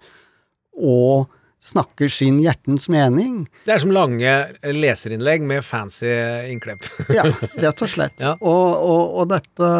og 0.77 1.29
snakker 1.59 2.07
sin 2.11 2.37
hjertens 2.39 2.87
mening. 2.91 3.43
Det 3.65 3.73
er 3.75 3.81
som 3.81 3.91
lange 3.91 4.33
leserinnlegg 4.63 5.43
med 5.43 5.65
fancy 5.65 6.11
innklepp. 6.53 6.85
ja, 7.17 7.25
rett 7.59 7.83
og 7.83 7.91
slett. 7.91 8.21
Ja. 8.23 8.37
Og, 8.39 8.69
og, 8.77 9.03
og, 9.19 9.25
dette 9.33 9.71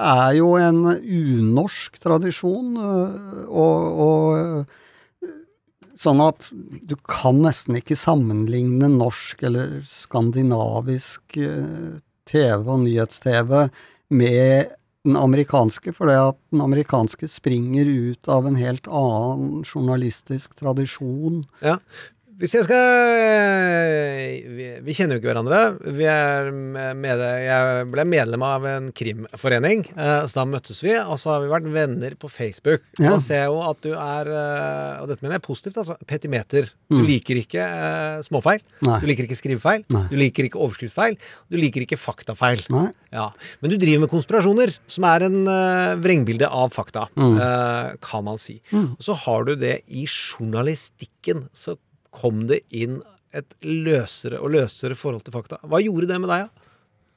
er 0.00 0.34
jo 0.40 0.54
en 0.58 0.82
unorsk 0.90 2.00
tradisjon, 2.02 2.74
og, 3.46 4.00
og 4.08 4.64
Sånn 6.00 6.20
at 6.24 6.48
du 6.52 6.94
kan 7.04 7.42
nesten 7.44 7.76
ikke 7.76 7.98
sammenligne 7.98 8.88
norsk 8.92 9.42
eller 9.50 9.80
skandinavisk 9.84 11.36
eh, 11.36 11.98
TV 12.30 12.62
og 12.64 12.84
nyhets-TV 12.86 13.66
med 14.16 14.70
den 15.04 15.16
amerikanske, 15.16 15.92
for 15.96 16.10
det 16.10 16.16
at 16.20 16.38
den 16.52 16.62
amerikanske 16.64 17.28
springer 17.30 17.88
ut 17.88 18.28
av 18.32 18.48
en 18.48 18.56
helt 18.60 18.88
annen 18.88 19.60
journalistisk 19.64 20.56
tradisjon. 20.60 21.42
Ja, 21.64 21.78
hvis 22.40 22.54
jeg 22.56 22.64
skal 22.64 22.80
eh, 23.20 24.38
vi, 24.48 24.66
vi, 24.80 24.94
kjenner 24.96 25.18
jo 25.18 25.20
ikke 25.20 25.28
hverandre. 25.28 25.58
Vi 25.92 26.06
er 26.08 26.48
med, 26.96 27.20
jeg 27.44 27.88
ble 27.92 28.04
medlem 28.08 28.44
av 28.46 28.64
en 28.64 28.86
krimforening, 28.96 29.82
eh, 29.92 30.22
så 30.24 30.38
da 30.38 30.44
møttes 30.48 30.80
vi. 30.80 30.94
Og 31.02 31.18
så 31.20 31.34
har 31.34 31.42
vi 31.44 31.50
vært 31.52 31.68
venner 31.74 32.16
på 32.16 32.30
Facebook. 32.32 32.86
Ja. 32.96 33.12
Da 33.12 33.18
ser 33.20 33.44
jo 33.50 33.60
at 33.66 33.82
du 33.84 33.90
er 33.92 34.30
eh, 34.32 35.02
Og 35.02 35.10
dette 35.10 35.20
mener 35.24 35.36
jeg 35.36 35.44
positivt, 35.44 35.76
altså. 35.82 35.98
Petimeter. 36.08 36.70
Du 36.88 37.02
mm. 37.02 37.04
liker 37.10 37.42
ikke 37.42 37.60
uh, 37.60 38.22
småfeil. 38.24 38.64
Nei. 38.88 38.96
Du 39.02 39.06
liker 39.10 39.28
ikke 39.28 39.38
skrivefeil. 39.38 39.84
Nei. 39.92 40.02
Du 40.08 40.16
liker 40.18 40.48
ikke 40.48 40.60
overskriftsfeil. 40.64 41.18
Du 41.52 41.58
liker 41.60 41.84
ikke 41.84 42.00
faktafeil. 42.00 42.64
Ja. 43.12 43.28
Men 43.60 43.74
du 43.74 43.76
driver 43.76 44.06
med 44.06 44.12
konspirasjoner, 44.12 44.72
som 44.90 45.06
er 45.10 45.26
en 45.28 45.38
uh, 45.44 45.92
vrengbilde 46.00 46.48
av 46.48 46.72
fakta, 46.72 47.06
mm. 47.20 47.36
uh, 47.36 47.92
kan 48.04 48.24
man 48.26 48.40
si. 48.40 48.58
Mm. 48.72 48.94
Og 48.96 49.06
så 49.10 49.18
har 49.26 49.46
du 49.50 49.54
det 49.60 49.76
i 49.92 50.08
journalistikken. 50.08 51.46
så 51.52 51.76
kom 52.14 52.46
det 52.50 52.62
inn 52.70 53.00
et 53.36 53.54
løsere 53.62 54.40
og 54.42 54.54
løsere 54.56 54.98
forhold 54.98 55.22
til 55.26 55.34
fakta. 55.36 55.60
Hva 55.62 55.78
gjorde 55.82 56.10
det 56.10 56.18
med 56.22 56.32
deg, 56.32 56.48
da? 56.48 56.50
Ja? 56.50 56.70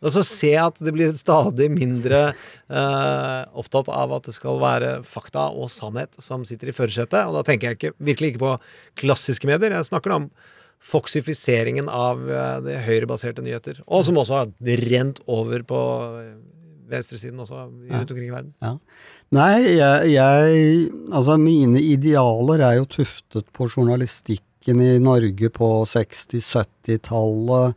Altså 0.04 0.24
Se 0.28 0.52
at 0.60 0.80
det 0.84 0.92
blir 0.96 1.14
stadig 1.16 1.70
mindre 1.72 2.24
eh, 2.34 3.42
opptatt 3.56 3.88
av 3.88 4.12
at 4.18 4.28
det 4.28 4.36
skal 4.36 4.60
være 4.62 4.98
fakta 5.08 5.48
og 5.56 5.72
sannhet 5.72 6.18
som 6.22 6.44
sitter 6.48 6.72
i 6.72 6.76
førersetet. 6.76 7.22
Og 7.30 7.38
da 7.38 7.46
tenker 7.48 7.72
jeg 7.72 7.80
ikke, 7.80 7.94
virkelig 8.04 8.34
ikke 8.34 8.44
på 8.44 8.56
klassiske 9.00 9.50
medier. 9.50 9.76
Jeg 9.78 9.90
snakker 9.90 10.18
om 10.18 10.28
foxifiseringen 10.84 11.88
av 11.88 12.26
eh, 12.28 12.58
det 12.66 12.82
høyrebaserte 12.88 13.46
nyheter. 13.46 13.80
Og 13.88 14.04
som 14.08 14.20
også 14.20 14.42
har 14.42 14.82
rent 14.84 15.24
over 15.32 15.64
på 15.68 15.84
eh, 16.20 16.34
venstresiden 16.92 17.40
også 17.40 17.64
rundt 17.64 18.12
omkring 18.12 18.28
i 18.28 18.34
verden. 18.34 18.52
Ja. 18.62 18.76
Nei, 19.34 19.54
jeg, 19.80 20.12
jeg 20.14 20.90
Altså, 21.14 21.40
mine 21.40 21.80
idealer 21.80 22.68
er 22.68 22.82
jo 22.82 22.90
tuftet 23.00 23.48
på 23.56 23.72
journalistikk 23.72 24.44
politikken 24.64 24.82
i 24.82 25.00
Norge 25.00 25.50
på 25.50 25.86
60-70-tallet, 25.86 27.76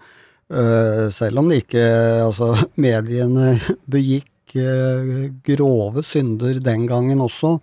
uh, 0.53 1.11
selv 1.11 1.38
om 1.38 1.49
det 1.49 1.64
ikke 1.64 1.85
Altså, 2.22 2.57
mediene 2.77 3.59
begikk 3.87 4.55
uh, 4.57 5.31
grove 5.44 6.03
synder 6.03 6.61
den 6.61 6.87
gangen 6.87 7.20
også. 7.20 7.61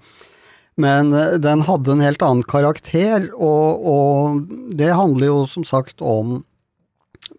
Men 0.76 1.14
uh, 1.14 1.38
den 1.40 1.62
hadde 1.62 1.92
en 1.92 2.02
helt 2.02 2.22
annen 2.22 2.44
karakter, 2.44 3.32
og, 3.34 3.86
og, 3.86 4.48
det 4.76 4.94
handler 4.94 5.28
jo 5.28 5.48
som 5.48 5.64
sagt 5.64 6.02
om 6.02 6.44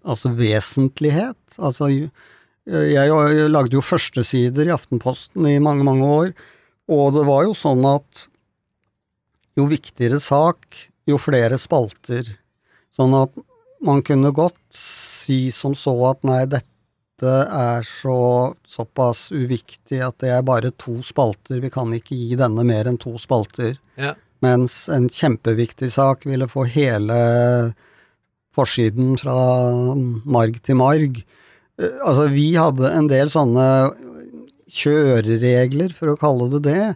altså 0.04 0.28
vesentlighet. 0.32 1.36
Altså, 1.58 1.88
jeg 2.64 3.48
lagde 3.50 3.76
jo 3.76 3.80
førstesider 3.84 4.66
i 4.68 4.72
Aftenposten 4.72 5.44
i 5.46 5.58
mange, 5.60 5.84
mange 5.84 6.04
år, 6.04 6.32
og 6.88 7.12
det 7.12 7.24
var 7.26 7.44
jo 7.44 7.54
sånn 7.56 7.84
at 7.84 8.28
jo 9.56 9.66
viktigere 9.68 10.20
sak, 10.20 10.88
jo 11.08 11.18
flere 11.20 11.58
spalter. 11.60 12.28
Sånn 12.94 13.14
at 13.18 13.34
man 13.84 14.02
kunne 14.06 14.32
godt 14.34 14.60
si 14.74 15.50
som 15.52 15.74
så 15.76 15.94
at 16.10 16.22
nei, 16.26 16.44
dette 16.48 17.32
er 17.44 17.84
så 17.86 18.54
såpass 18.66 19.28
uviktig 19.34 20.00
at 20.04 20.18
det 20.24 20.32
er 20.34 20.46
bare 20.46 20.72
to 20.80 20.98
spalter, 21.04 21.60
vi 21.62 21.70
kan 21.72 21.92
ikke 21.94 22.16
gi 22.16 22.38
denne 22.38 22.64
mer 22.66 22.88
enn 22.90 23.00
to 23.00 23.14
spalter. 23.20 23.76
Ja. 24.00 24.14
Mens 24.44 24.84
en 24.92 25.08
kjempeviktig 25.12 25.92
sak 25.94 26.26
ville 26.28 26.48
få 26.50 26.66
hele 26.68 27.18
forsiden 28.54 29.16
fra 29.20 29.36
marg 30.24 30.60
til 30.64 30.78
marg. 30.78 31.22
Eh, 31.80 31.96
altså, 32.04 32.28
vi 32.32 32.52
hadde 32.58 32.90
en 32.92 33.08
del 33.10 33.30
sånne 33.32 33.66
kjøreregler, 34.74 35.94
for 35.96 36.12
å 36.12 36.18
kalle 36.18 36.48
det 36.56 36.62
det, 36.68 36.86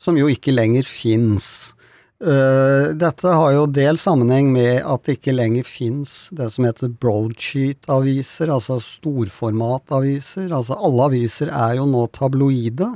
som 0.00 0.18
jo 0.18 0.28
ikke 0.30 0.54
lenger 0.54 0.86
fins. 0.86 1.74
Uh, 2.18 2.90
dette 2.98 3.30
har 3.30 3.52
jo 3.54 3.68
del 3.70 3.94
sammenheng 4.00 4.48
med 4.50 4.80
at 4.82 5.04
det 5.06 5.20
ikke 5.20 5.36
lenger 5.36 5.66
fins 5.68 6.32
det 6.34 6.48
som 6.50 6.66
heter 6.66 6.90
broadsheet-aviser, 6.90 8.50
altså 8.50 8.80
storformat-aviser. 8.82 10.50
Altså 10.50 10.74
alle 10.82 11.06
aviser 11.12 11.52
er 11.54 11.76
jo 11.78 11.86
nå 11.86 12.08
tabloide, 12.16 12.90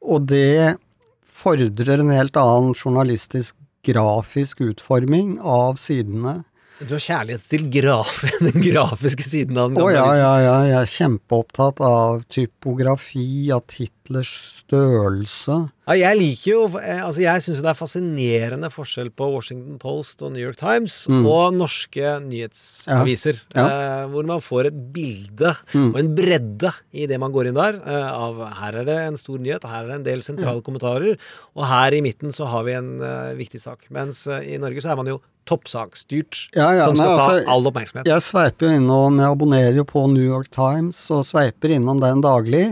og 0.00 0.28
det 0.32 0.78
fordrer 1.26 2.00
en 2.00 2.14
helt 2.14 2.40
annen 2.40 2.72
journalistisk 2.72 3.58
grafisk 3.86 4.64
utforming 4.64 5.36
av 5.44 5.76
sidene. 5.80 6.40
Du 6.76 6.90
har 6.92 7.00
kjærlighet 7.00 7.44
til 7.48 7.62
graf, 7.72 8.18
den 8.44 8.60
grafiske 8.60 9.24
siden 9.24 9.56
av 9.56 9.70
den 9.72 9.80
Å 9.80 9.86
oh, 9.86 9.92
ja, 9.94 10.04
ja, 10.18 10.32
ja. 10.44 10.56
Jeg 10.68 10.76
er 10.82 10.90
kjempeopptatt 10.92 11.80
av 11.80 12.18
typografi, 12.28 13.48
av 13.54 13.62
titlers 13.70 14.32
størrelse. 14.60 15.56
Ja, 15.88 15.94
jeg 15.98 16.18
liker 16.20 16.50
jo 16.50 16.60
eh, 16.78 17.00
Altså, 17.00 17.22
jeg 17.24 17.42
syns 17.44 17.62
det 17.62 17.70
er 17.70 17.78
fascinerende 17.78 18.68
forskjell 18.74 19.08
på 19.16 19.28
Washington 19.32 19.78
Post 19.82 20.20
og 20.26 20.34
New 20.34 20.42
York 20.44 20.58
Times 20.60 20.98
og 21.12 21.56
norske 21.56 22.12
nyhetsaviser. 22.26 23.40
ja. 23.54 23.62
Ja. 23.62 23.66
Eh, 23.66 24.02
hvor 24.12 24.26
man 24.28 24.42
får 24.44 24.68
et 24.72 24.80
bilde 24.94 25.54
Mm. 25.76 25.90
og 25.94 25.96
en 26.00 26.08
bredde 26.16 26.70
i 26.96 27.06
det 27.08 27.16
man 27.20 27.32
går 27.34 27.48
inn 27.50 27.56
der. 27.58 27.76
Eh, 27.80 28.10
av 28.12 28.38
her 28.60 28.76
er 28.82 28.84
det 28.88 28.96
en 29.06 29.16
stor 29.18 29.38
nyhet, 29.42 29.64
og 29.64 29.70
her 29.72 29.84
er 29.84 29.88
det 29.90 29.96
en 30.00 30.06
del 30.06 30.22
sentrale 30.26 30.62
kommentarer. 30.64 31.16
Og 31.56 31.64
her 31.68 31.94
i 31.96 32.02
midten 32.04 32.32
så 32.34 32.46
har 32.50 32.64
vi 32.66 32.74
en 32.76 32.92
eh, 33.00 33.32
viktig 33.38 33.60
sak. 33.62 33.86
Mens 33.94 34.24
eh, 34.30 34.54
i 34.54 34.58
Norge 34.62 34.82
så 34.84 34.92
er 34.92 35.00
man 35.00 35.10
jo 35.10 35.18
toppsakstyrt, 35.46 36.46
Ja, 36.56 36.70
ja, 36.74 36.86
som 36.88 36.96
nei, 36.98 37.06
skal 37.06 37.18
altså, 37.18 37.44
ta 37.46 37.52
all 37.54 37.68
oppmerksomhet. 37.70 38.08
Jeg 38.10 38.24
sveiper 38.24 38.68
jo 38.68 38.78
innom, 38.80 39.20
jeg 39.22 39.36
abonnerer 39.36 39.76
jo 39.80 39.86
på 39.88 40.06
New 40.12 40.24
York 40.24 40.50
Times 40.54 41.00
og 41.14 41.26
sveiper 41.28 41.76
innom 41.76 42.02
den 42.02 42.24
daglig. 42.24 42.64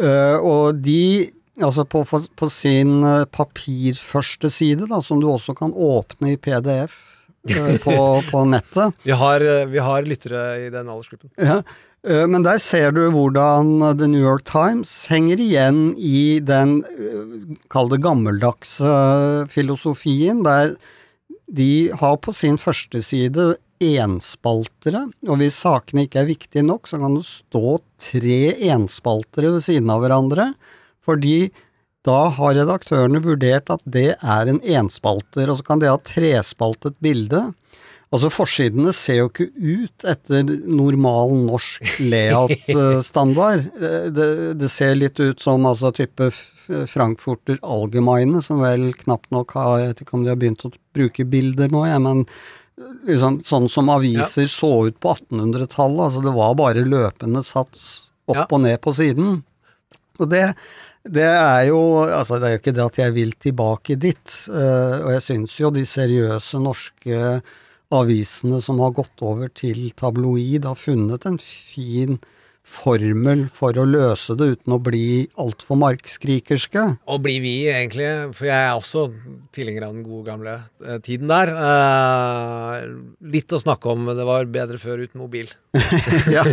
Uh, 0.00 0.36
og 0.40 0.82
de, 0.84 1.30
altså 1.60 1.84
på, 1.84 2.00
på 2.08 2.48
sin 2.50 3.02
eh, 3.04 3.26
papirførste 3.28 4.48
side, 4.52 4.88
da, 4.88 5.02
som 5.04 5.20
du 5.20 5.28
også 5.28 5.54
kan 5.58 5.74
åpne 5.76 6.32
i 6.32 6.38
PDF 6.40 6.96
eh, 7.50 7.76
på, 7.84 7.96
på 8.30 8.44
nettet, 8.48 8.96
Vi 9.04 9.16
har, 9.16 9.44
vi 9.68 9.82
har 9.84 10.08
lyttere 10.08 10.44
i 10.66 10.70
den 10.72 10.88
aldersgruppen. 10.88 11.32
Ja, 11.36 11.62
men 12.02 12.42
der 12.42 12.58
ser 12.58 12.90
du 12.90 13.04
hvordan 13.14 13.76
The 13.94 14.08
New 14.10 14.24
York 14.24 14.42
Times 14.48 14.90
henger 15.06 15.38
igjen 15.38 15.92
i 15.94 16.40
den, 16.42 16.80
kall 17.70 17.92
det 17.92 18.00
gammeldagse 18.02 18.90
filosofien, 19.52 20.40
der 20.42 20.74
de 21.50 21.90
har 21.98 22.16
på 22.22 22.34
sin 22.36 22.58
førsteside 22.60 23.54
enspaltere, 23.82 25.08
og 25.26 25.40
hvis 25.40 25.58
sakene 25.64 26.06
ikke 26.06 26.22
er 26.22 26.30
viktige 26.30 26.64
nok, 26.66 26.86
så 26.86 27.00
kan 27.02 27.16
det 27.18 27.26
stå 27.26 27.78
tre 28.02 28.40
enspaltere 28.70 29.54
ved 29.56 29.64
siden 29.66 29.90
av 29.92 30.04
hverandre, 30.04 30.52
fordi 31.02 31.50
da 32.06 32.26
har 32.34 32.56
redaktørene 32.58 33.22
vurdert 33.22 33.70
at 33.70 33.82
det 33.86 34.12
er 34.16 34.50
en 34.50 34.60
enspalter, 34.62 35.50
og 35.50 35.58
så 35.58 35.66
kan 35.66 35.82
det 35.82 35.90
ha 35.90 35.98
trespaltet 36.02 36.96
bilde. 37.02 37.44
Altså 38.12 38.28
Forsidene 38.28 38.92
ser 38.92 39.22
jo 39.22 39.28
ikke 39.30 39.46
ut 39.56 40.04
etter 40.12 40.44
normal 40.68 41.30
norsk 41.46 41.94
layout-standard. 42.12 43.64
Det, 44.16 44.26
det 44.60 44.68
ser 44.70 44.94
litt 44.98 45.20
ut 45.22 45.40
som 45.40 45.64
altså 45.68 45.90
type 45.96 46.28
Frankfurter 46.92 47.56
Allgemeine, 47.64 48.42
som 48.44 48.60
vel 48.62 48.90
knapt 49.00 49.30
nok 49.34 49.54
har 49.56 49.78
Jeg 49.80 49.88
vet 49.92 50.02
ikke 50.04 50.18
om 50.18 50.26
de 50.26 50.32
har 50.32 50.40
begynt 50.42 50.66
å 50.68 50.72
bruke 50.94 51.24
bilder 51.32 51.72
nå, 51.72 51.86
jeg, 51.88 52.02
men 52.04 52.24
liksom 53.08 53.40
sånn 53.46 53.68
som 53.70 53.88
aviser 53.92 54.48
så 54.50 54.70
ut 54.90 55.00
på 55.02 55.14
1800-tallet. 55.16 56.04
Altså 56.10 56.22
det 56.24 56.36
var 56.36 56.54
bare 56.58 56.84
løpende 56.88 57.42
sats 57.46 58.10
opp 58.28 58.36
Ja. 58.36 58.46
og 58.50 58.60
ned 58.64 58.80
på 58.84 58.92
siden. 58.96 59.40
Og 60.20 60.28
det, 60.30 60.44
det 61.08 61.24
er 61.32 61.64
jo 61.70 61.80
Altså, 62.06 62.38
det 62.38 62.48
er 62.48 62.54
jo 62.56 62.60
ikke 62.62 62.76
det 62.76 62.84
at 62.86 62.98
jeg 63.06 63.14
vil 63.16 63.32
tilbake 63.40 63.96
dit. 63.98 64.36
eh, 64.52 64.96
og 65.02 65.10
jeg 65.16 65.22
syns 65.30 65.56
jo 65.60 65.70
de 65.74 65.84
seriøse 65.88 66.60
norske 66.62 67.40
avisene 67.92 68.60
som 68.64 68.80
har 68.82 68.94
gått 68.96 69.22
over 69.24 69.50
til 69.52 69.90
tabloid, 69.98 70.64
har 70.64 70.78
funnet 70.78 71.26
en 71.28 71.38
fin 71.42 72.18
formel 72.62 73.48
for 73.50 73.74
å 73.74 73.84
løse 73.88 74.36
det 74.38 74.46
uten 74.54 74.76
å 74.76 74.80
bli 74.82 75.26
altfor 75.40 75.78
markskrikerske. 75.80 76.84
Og 77.10 77.22
blir 77.24 77.40
vi 77.42 77.54
egentlig, 77.66 78.08
for 78.36 78.46
jeg 78.46 78.68
er 78.68 78.76
også 78.76 79.08
tilhenger 79.54 79.88
av 79.88 79.96
den 79.96 80.04
gode 80.06 80.30
gamle 80.30 80.54
eh, 80.86 81.00
tiden 81.02 81.30
der. 81.32 81.50
Eh, 81.58 82.84
litt 83.34 83.52
å 83.52 83.60
snakke 83.62 83.90
om, 83.90 84.06
det 84.14 84.26
var 84.28 84.46
bedre 84.54 84.78
før 84.82 85.02
uten 85.02 85.24
mobil. 85.24 85.50
ja. 86.36 86.44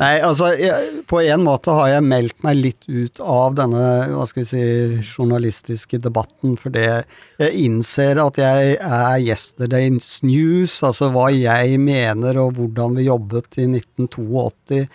Nei, 0.00 0.14
altså, 0.24 0.54
jeg, 0.56 1.02
på 1.10 1.20
en 1.26 1.44
måte 1.44 1.76
har 1.76 1.92
jeg 1.92 2.06
meldt 2.08 2.40
meg 2.46 2.62
litt 2.62 2.88
ut 2.88 3.20
av 3.20 3.58
denne, 3.60 3.84
hva 4.14 4.24
skal 4.30 4.44
vi 4.44 4.48
si, 4.48 4.64
journalistiske 5.04 6.00
debatten, 6.00 6.56
for 6.60 6.72
det 6.72 6.86
jeg 6.88 7.68
innser 7.68 8.22
at 8.24 8.40
jeg 8.40 8.78
er 8.80 9.20
yesterday's 9.20 10.18
news, 10.24 10.80
altså 10.86 11.12
hva 11.12 11.28
jeg 11.34 11.76
mener 11.82 12.40
og 12.40 12.56
hvordan 12.56 12.96
vi 12.96 13.08
jobbet 13.10 13.60
i 13.60 13.68
1982 13.68 14.86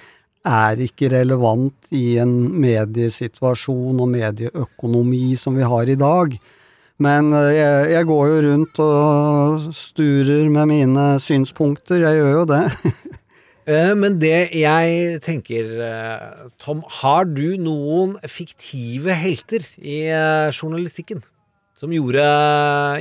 er 0.44 0.82
ikke 0.84 1.12
relevant 1.14 1.92
i 1.96 2.18
en 2.22 2.34
mediesituasjon 2.60 4.02
og 4.04 4.12
medieøkonomi 4.12 5.34
som 5.40 5.56
vi 5.56 5.64
har 5.68 5.90
i 5.90 5.98
dag. 6.00 6.36
Men 7.02 7.34
eh, 7.34 7.50
jeg, 7.58 7.92
jeg 7.96 8.08
går 8.10 8.24
jo 8.30 8.40
rundt 8.48 8.82
og 8.84 9.68
sturer 9.76 10.50
med 10.54 10.70
mine 10.70 11.08
synspunkter, 11.24 12.04
jeg 12.06 12.22
gjør 12.22 12.40
jo 12.42 12.48
det. 12.56 12.64
Eh, 13.64 13.94
men 13.96 14.18
det 14.20 14.50
jeg 14.60 15.22
tenker, 15.24 15.70
eh, 15.86 16.48
Tom, 16.60 16.82
har 17.00 17.30
du 17.32 17.56
noen 17.56 18.18
fiktive 18.28 19.16
helter 19.16 19.64
i 19.80 20.02
journalistikken 20.52 21.22
som 21.72 21.94
gjorde 21.96 22.26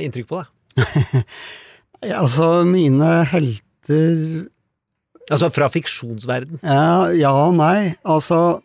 inntrykk 0.07 0.29
på 0.29 0.39
deg? 0.39 1.27
Altså, 2.03 2.63
mine 2.63 3.09
helter 3.27 4.47
Altså 5.31 5.49
fra 5.53 5.69
fiksjonsverden. 5.71 6.59
Ja, 6.63 7.11
ja 7.15 7.31
og 7.45 7.55
nei. 7.59 7.95
Altså, 8.03 8.59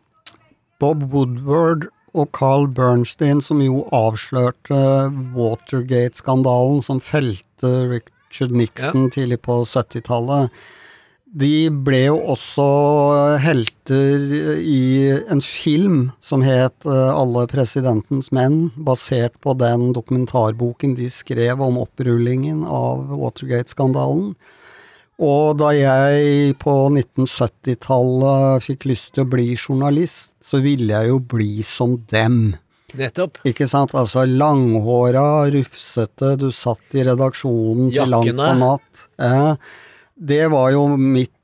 Bob 0.82 1.04
Woodward 1.12 1.88
og 2.18 2.32
Carl 2.34 2.66
Bernstein, 2.74 3.42
som 3.44 3.60
jo 3.62 3.84
avslørte 3.94 4.80
Watergate-skandalen 5.36 6.82
som 6.82 7.02
felte 7.04 7.72
Richard 7.92 8.54
Nixon 8.56 9.08
tidlig 9.14 9.40
på 9.46 9.60
70-tallet, 9.68 10.50
de 11.28 11.68
ble 11.84 11.98
jo 12.06 12.14
også 12.32 12.64
helter 13.42 14.22
i 14.56 15.12
en 15.28 15.42
film 15.44 15.98
som 16.24 16.40
het 16.40 16.86
eh, 16.88 17.10
Alle 17.12 17.42
presidentens 17.50 18.30
menn, 18.32 18.70
basert 18.74 19.36
på 19.44 19.52
den 19.60 19.90
dokumentarboken 19.92 20.96
de 20.96 21.10
skrev 21.12 21.60
om 21.60 21.76
opprullingen 21.82 22.64
av 22.64 23.12
Watergate-skandalen. 23.12 24.32
Og 25.18 25.56
da 25.58 25.72
jeg 25.74 26.54
på 26.62 26.72
1970-tallet 26.92 28.62
fikk 28.62 28.86
lyst 28.86 29.16
til 29.16 29.24
å 29.24 29.30
bli 29.32 29.48
journalist, 29.56 30.36
så 30.44 30.60
ville 30.62 30.92
jeg 30.94 31.10
jo 31.10 31.18
bli 31.34 31.58
som 31.66 31.96
dem. 32.12 32.54
Nettopp. 32.96 33.40
Ikke 33.48 33.66
sant? 33.68 33.96
Altså 33.98 34.22
langhåra, 34.24 35.48
rufsete, 35.52 36.36
du 36.40 36.48
satt 36.54 36.94
i 36.96 37.02
redaksjonen 37.08 37.90
til 37.92 38.14
langt 38.14 38.38
på 38.38 38.52
natt. 38.62 39.02
Eh, 39.18 39.74
det 40.30 40.44
var 40.54 40.70
jo 40.72 40.86
mitt 40.96 41.34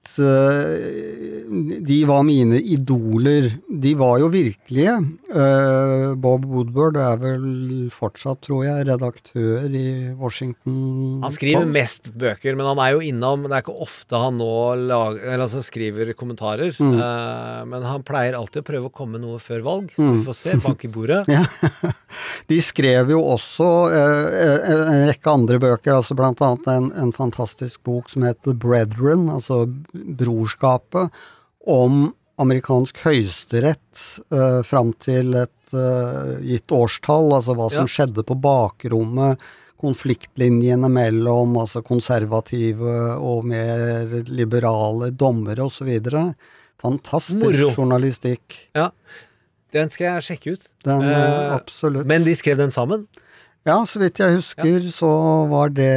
De 1.85 2.05
var 2.09 2.23
mine 2.27 2.59
idoler. 2.61 3.51
De 3.69 3.95
var 3.99 4.19
jo 4.23 4.29
virkelige. 4.33 4.95
Eh, 5.35 6.15
Bob 6.21 6.45
Woodward 6.49 6.97
er 7.01 7.19
vel 7.23 7.45
fortsatt, 7.93 8.41
tror 8.47 8.65
jeg, 8.67 8.87
redaktør 8.89 9.67
i 9.75 10.13
Washington 10.15 11.21
Han 11.25 11.35
skriver 11.35 11.67
mest 11.69 12.13
bøker, 12.19 12.55
men 12.55 12.69
han 12.71 12.81
er 12.85 12.93
jo 12.95 13.03
innom 13.03 13.47
Det 13.49 13.57
er 13.57 13.65
ikke 13.65 13.75
ofte 13.83 14.21
han 14.21 14.39
nå 14.39 14.51
lager, 14.85 15.25
eller 15.25 15.47
altså 15.47 15.63
skriver 15.65 16.13
kommentarer. 16.19 16.75
Mm. 16.79 16.95
eh, 16.99 17.61
men 17.73 17.87
han 17.89 18.07
pleier 18.07 18.39
alltid 18.39 18.63
å 18.63 18.69
prøve 18.69 18.91
å 18.91 18.95
komme 18.95 19.21
noe 19.23 19.41
før 19.43 19.65
valg. 19.67 19.93
Så 19.97 20.11
vi 20.19 20.25
får 20.27 20.39
se. 20.41 20.57
Bank 20.65 20.87
i 20.87 20.93
bordet. 20.93 21.25
Ja. 21.35 21.43
De 22.47 22.61
skrev 22.63 23.09
jo 23.11 23.19
også 23.33 23.67
eh, 23.91 24.69
en 24.71 25.09
rekke 25.09 25.33
andre 25.33 25.59
bøker, 25.63 25.97
altså 25.97 26.15
blant 26.19 26.39
annet 26.45 26.69
en, 26.71 26.91
en 27.01 27.11
fantastisk 27.15 27.83
bok 27.87 28.11
som 28.13 28.23
het 28.27 28.39
The 28.47 28.55
Brethren, 28.55 29.27
altså 29.33 29.65
Brorskapet, 29.95 31.11
om 31.67 32.13
amerikansk 32.43 32.99
høyesterett 33.07 34.01
eh, 34.35 34.63
fram 34.67 34.93
til 34.99 35.35
et 35.39 35.75
eh, 35.75 36.33
gitt 36.43 36.73
årstall, 36.75 37.31
altså 37.39 37.55
hva 37.55 37.69
som 37.71 37.87
Ja. 37.87 37.93
skjedde 37.95 38.25
på 38.27 38.35
bakrommet, 38.43 39.39
konfliktlinjene 39.85 40.89
mellom 40.91 41.55
altså 41.61 41.83
konservative 41.85 42.95
og 43.21 43.45
mer 43.45 44.15
liberale 44.33 45.11
dommere 45.13 45.67
osv. 45.67 45.91
Fantastisk 46.81 47.45
Moro. 47.45 47.71
journalistikk. 47.77 48.57
Ja. 48.77 48.91
Den 49.75 49.91
skal 49.91 50.07
jeg 50.21 50.23
sjekke 50.29 50.53
ut. 50.55 50.69
Den, 50.85 51.03
eh, 51.03 51.21
Eh, 51.21 51.55
absolutt. 51.55 52.07
Men 52.07 52.25
de 52.25 52.35
skrev 52.35 52.57
den 52.57 52.71
sammen? 52.71 53.07
Ja, 53.65 53.79
så 53.89 53.97
vidt 54.03 54.21
jeg 54.21 54.37
husker, 54.37 54.89
så 54.93 55.11
var 55.49 55.71
det 55.73 55.89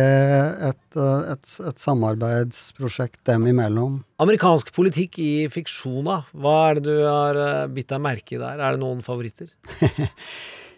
et, 0.70 0.86
eh, 0.96 1.32
et, 1.34 1.50
et 1.68 1.82
samarbeidsprosjekt 1.84 3.20
dem 3.28 3.50
imellom. 3.52 3.98
Amerikansk 4.24 4.72
politikk 4.76 5.20
i 5.20 5.32
fiksjona, 5.52 6.22
hva 6.32 6.54
er 6.70 6.80
det 6.80 6.86
du 6.88 7.02
har 7.04 7.40
eh, 7.44 7.66
bitt 7.76 7.92
deg 7.92 8.00
merke 8.06 8.38
i 8.38 8.40
der? 8.40 8.56
Er 8.56 8.78
det 8.78 8.84
noen 8.86 9.04
favoritter? 9.04 9.52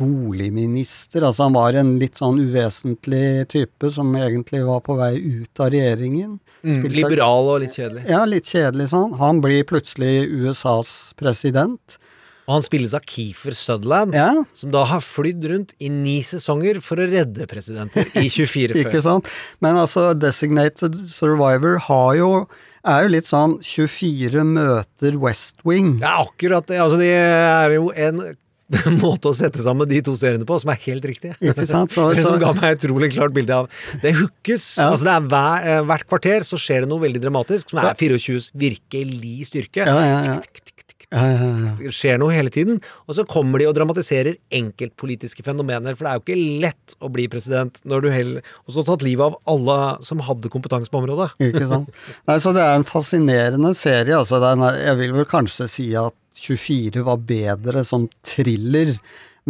boligminister, 0.00 1.26
altså 1.26 1.48
han 1.48 1.56
var 1.58 1.76
en 1.76 1.90
litt 2.00 2.16
sånn 2.16 2.40
uvesentlig 2.40 3.44
type 3.52 3.90
som 3.92 4.14
egentlig 4.16 4.62
var 4.64 4.80
på 4.86 4.96
vei 4.96 5.12
ut 5.20 5.60
av 5.60 5.72
regjeringen. 5.74 6.38
Mm, 6.64 6.86
liberal 6.94 7.50
og 7.52 7.60
litt 7.64 7.76
kjedelig. 7.76 8.06
Ja, 8.08 8.22
litt 8.24 8.48
kjedelig 8.48 8.88
sånn. 8.94 9.12
Han 9.20 9.42
blir 9.44 9.66
plutselig 9.68 10.24
USAs 10.30 11.12
president. 11.20 11.98
Og 12.48 12.56
han 12.56 12.64
spilles 12.66 12.94
av 12.96 13.06
Keefer 13.06 13.54
Sutherland, 13.54 14.16
ja. 14.18 14.32
som 14.58 14.72
da 14.74 14.82
har 14.90 15.04
flydd 15.04 15.46
rundt 15.52 15.72
i 15.78 15.90
ni 15.92 16.18
sesonger 16.26 16.80
for 16.82 16.98
å 16.98 17.06
redde 17.06 17.46
presidenter 17.50 18.08
i 18.18 18.26
24 18.26 18.74
før. 18.74 18.82
Ikke 18.82 19.04
sant. 19.04 19.30
Men 19.62 19.78
altså, 19.78 20.10
Designated 20.18 21.04
Survivor 21.10 21.78
har 21.86 22.12
jo 22.18 22.34
er 22.82 23.04
jo 23.04 23.10
litt 23.14 23.28
sånn 23.28 23.60
24 23.62 24.42
møter 24.42 25.18
West 25.22 25.62
Wing. 25.66 26.00
Ja, 26.02 26.18
akkurat. 26.24 26.66
Altså, 26.74 26.98
det 26.98 27.12
er 27.14 27.76
jo 27.76 27.92
en 27.94 28.18
måte 29.02 29.30
å 29.30 29.36
sette 29.36 29.62
sammen 29.62 29.88
de 29.88 30.00
to 30.04 30.14
seriene 30.18 30.46
på 30.48 30.56
som 30.62 30.72
er 30.72 30.80
helt 30.86 31.06
riktig. 31.08 31.34
Ikke 31.38 31.66
sant? 31.68 31.92
Så, 31.94 32.08
det 32.16 32.24
som 32.24 32.38
ga 32.40 32.52
meg 32.56 32.76
et 32.76 32.86
utrolig 32.86 33.12
klart 33.14 33.34
bilde 33.36 33.62
av 33.62 33.70
Det 34.02 34.14
hookes. 34.18 34.66
Ja. 34.80 34.90
Altså 34.90 35.08
det 35.08 35.14
er 35.14 35.28
hver, 35.32 35.68
eh, 35.68 35.80
Hvert 35.90 36.08
kvarter 36.08 36.46
så 36.48 36.60
skjer 36.60 36.86
det 36.86 36.92
noe 36.92 37.04
veldig 37.04 37.22
dramatisk, 37.22 37.72
som 37.72 37.82
er 37.82 37.92
24s 37.98 38.50
virkelig 38.58 39.50
styrke. 39.50 39.86
Ja, 39.86 39.98
ja, 40.06 40.38
ja. 41.12 41.22
Ja, 41.32 41.48
ja. 41.66 41.72
Det 41.78 41.92
skjer 41.94 42.20
noe 42.20 42.32
hele 42.34 42.52
tiden. 42.52 42.78
Og 43.06 43.16
så 43.18 43.24
kommer 43.28 43.60
de 43.60 43.68
og 43.68 43.74
dramatiserer 43.76 44.38
enkeltpolitiske 44.54 45.44
fenomener. 45.46 45.96
For 45.98 46.06
det 46.06 46.12
er 46.12 46.20
jo 46.20 46.24
ikke 46.24 46.60
lett 46.64 46.96
å 47.04 47.10
bli 47.12 47.26
president 47.32 47.78
når 47.88 48.04
du 48.04 48.08
heller 48.12 48.54
Og 48.66 48.76
så 48.76 48.84
tatt 48.86 49.04
livet 49.04 49.26
av 49.26 49.36
alle 49.52 49.78
som 50.06 50.22
hadde 50.24 50.50
kompetanse 50.52 50.92
på 50.92 51.02
området. 51.02 51.32
Ikke 51.50 51.68
sant. 51.70 51.92
Nei, 52.30 52.38
så 52.42 52.54
det 52.56 52.64
er 52.64 52.78
en 52.78 52.88
fascinerende 52.88 53.74
serie. 53.78 54.16
Altså, 54.18 54.40
er, 54.40 54.80
jeg 54.80 55.00
vil 55.02 55.14
vel 55.20 55.28
kanskje 55.28 55.68
si 55.70 55.90
at 55.98 56.16
24 56.42 57.04
var 57.06 57.20
bedre 57.28 57.84
som 57.86 58.08
thriller. 58.26 58.94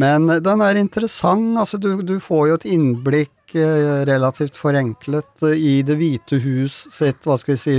Men 0.01 0.31
den 0.45 0.65
er 0.65 0.79
interessant. 0.81 1.59
Altså, 1.61 1.79
du, 1.79 2.03
du 2.07 2.17
får 2.23 2.49
jo 2.49 2.59
et 2.61 2.69
innblikk 2.73 3.33
Eh, 3.55 4.05
relativt 4.07 4.57
forenklet 4.57 5.43
eh, 5.43 5.49
i 5.49 5.73
Det 5.85 5.97
hvite 6.01 6.39
hus 6.41 6.73
sitt 6.95 7.27
hva 7.27 7.35
skal 7.37 7.53
vi 7.53 7.61
si, 7.61 7.75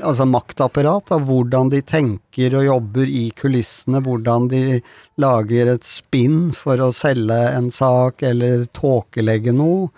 altså 0.00 0.24
maktapparat, 0.24 1.12
av 1.12 1.26
hvordan 1.28 1.68
de 1.72 1.82
tenker 1.84 2.56
og 2.56 2.64
jobber 2.64 3.04
i 3.04 3.26
kulissene, 3.36 4.00
hvordan 4.06 4.48
de 4.48 4.62
lager 5.20 5.74
et 5.74 5.84
spinn 5.84 6.54
for 6.56 6.80
å 6.80 6.88
selge 6.96 7.36
en 7.50 7.68
sak 7.74 8.24
eller 8.30 8.64
tåkelegge 8.72 9.52
noe. 9.56 9.90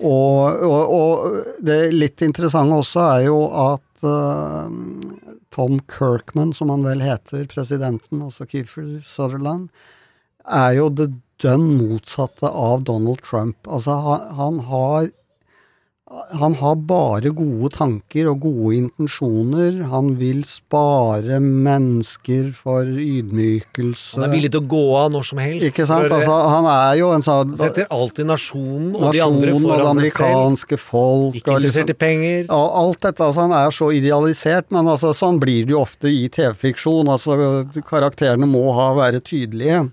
Og, 0.00 0.64
og, 0.64 0.94
og 0.96 1.60
det 1.60 1.92
litt 1.92 2.24
interessante 2.24 2.80
også 2.80 3.04
er 3.04 3.26
jo 3.28 3.38
at 3.52 4.06
uh, 4.08 4.72
Tom 5.54 5.82
Kirkman, 5.84 6.56
som 6.56 6.72
han 6.72 6.88
vel 6.88 7.04
heter, 7.04 7.44
presidenten, 7.50 8.24
altså 8.24 8.48
Keefer 8.48 8.96
Sutherland, 9.04 9.68
er 10.46 10.78
jo 10.78 10.88
det 10.90 11.12
dønn 11.42 11.66
motsatte 11.78 12.48
av 12.48 12.84
Donald 12.86 13.22
Trump. 13.26 13.58
Altså, 13.66 13.96
han, 14.06 14.28
han, 14.38 14.60
har 14.68 15.10
han 16.30 16.54
har 16.60 16.74
bare 16.76 17.30
gode 17.32 17.70
tanker 17.72 18.26
og 18.28 18.42
gode 18.44 18.74
intensjoner. 18.76 19.78
Han 19.88 20.10
vil 20.20 20.42
spare 20.44 21.38
mennesker 21.40 22.50
for 22.56 22.84
ydmykelse. 22.84 24.18
Han 24.18 24.26
er 24.26 24.34
villig 24.34 24.50
til 24.52 24.60
å 24.60 24.68
gå 24.74 24.82
av 24.98 25.08
når 25.14 25.28
som 25.30 25.40
helst. 25.40 25.66
Ikke 25.70 25.86
sant? 25.88 26.12
Altså, 26.12 26.34
han 26.52 26.68
er 26.72 26.98
jo 27.00 27.08
en 27.16 27.24
sånn 27.24 27.56
Setter 27.60 27.88
alltid 27.94 28.28
nasjonen 28.28 28.92
og 28.98 29.08
de 29.16 29.24
andre 29.24 29.54
foran 29.56 29.62
seg 29.62 29.62
selv. 29.62 29.70
og 29.70 29.72
det 29.72 29.88
amerikanske 29.94 30.80
folk. 30.82 31.40
Ikke 31.40 31.56
interessert 31.56 31.88
liksom, 31.88 31.96
i 31.96 32.00
penger. 32.04 32.44
Og 32.50 32.78
alt 32.82 33.08
dette. 33.08 33.30
Altså, 33.30 33.46
han 33.46 33.56
er 33.62 33.78
så 33.78 33.90
idealisert, 33.96 34.68
men 34.74 34.92
altså, 34.92 35.14
sånn 35.16 35.40
blir 35.42 35.64
det 35.64 35.76
jo 35.76 35.80
ofte 35.80 36.12
i 36.12 36.26
TV-fiksjon. 36.32 37.08
Altså, 37.08 37.40
karakterene 37.88 38.48
må 38.50 38.68
ha, 38.76 38.92
være 39.00 39.24
tydelige. 39.24 39.86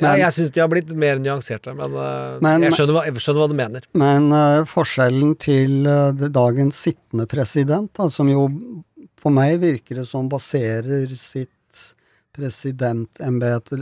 Men, 0.00 0.08
ja, 0.18 0.26
jeg 0.26 0.34
syns 0.34 0.54
de 0.54 0.62
har 0.62 0.70
blitt 0.70 0.90
mer 0.98 1.20
nyanserte, 1.22 1.70
men, 1.78 1.92
uh, 1.94 2.40
men 2.42 2.66
jeg, 2.66 2.74
skjønner 2.74 2.96
hva, 2.96 3.04
jeg, 3.06 3.20
skjønner 3.22 3.44
hva, 3.44 3.50
du 3.50 3.58
mener. 3.58 3.84
Men 3.94 4.26
uh, 4.34 4.64
forskjellen 4.66 5.36
til 5.38 5.86
uh, 5.86 6.10
dagens 6.34 6.80
sittende 6.88 7.28
president, 7.30 7.92
da, 7.94 8.08
som 8.10 8.30
jo 8.32 8.48
for 9.22 9.34
meg 9.34 9.60
virker 9.62 10.00
det 10.00 10.08
som 10.08 10.26
baserer 10.28 11.06
sitt 11.14 11.50
presidentembete 12.34 13.78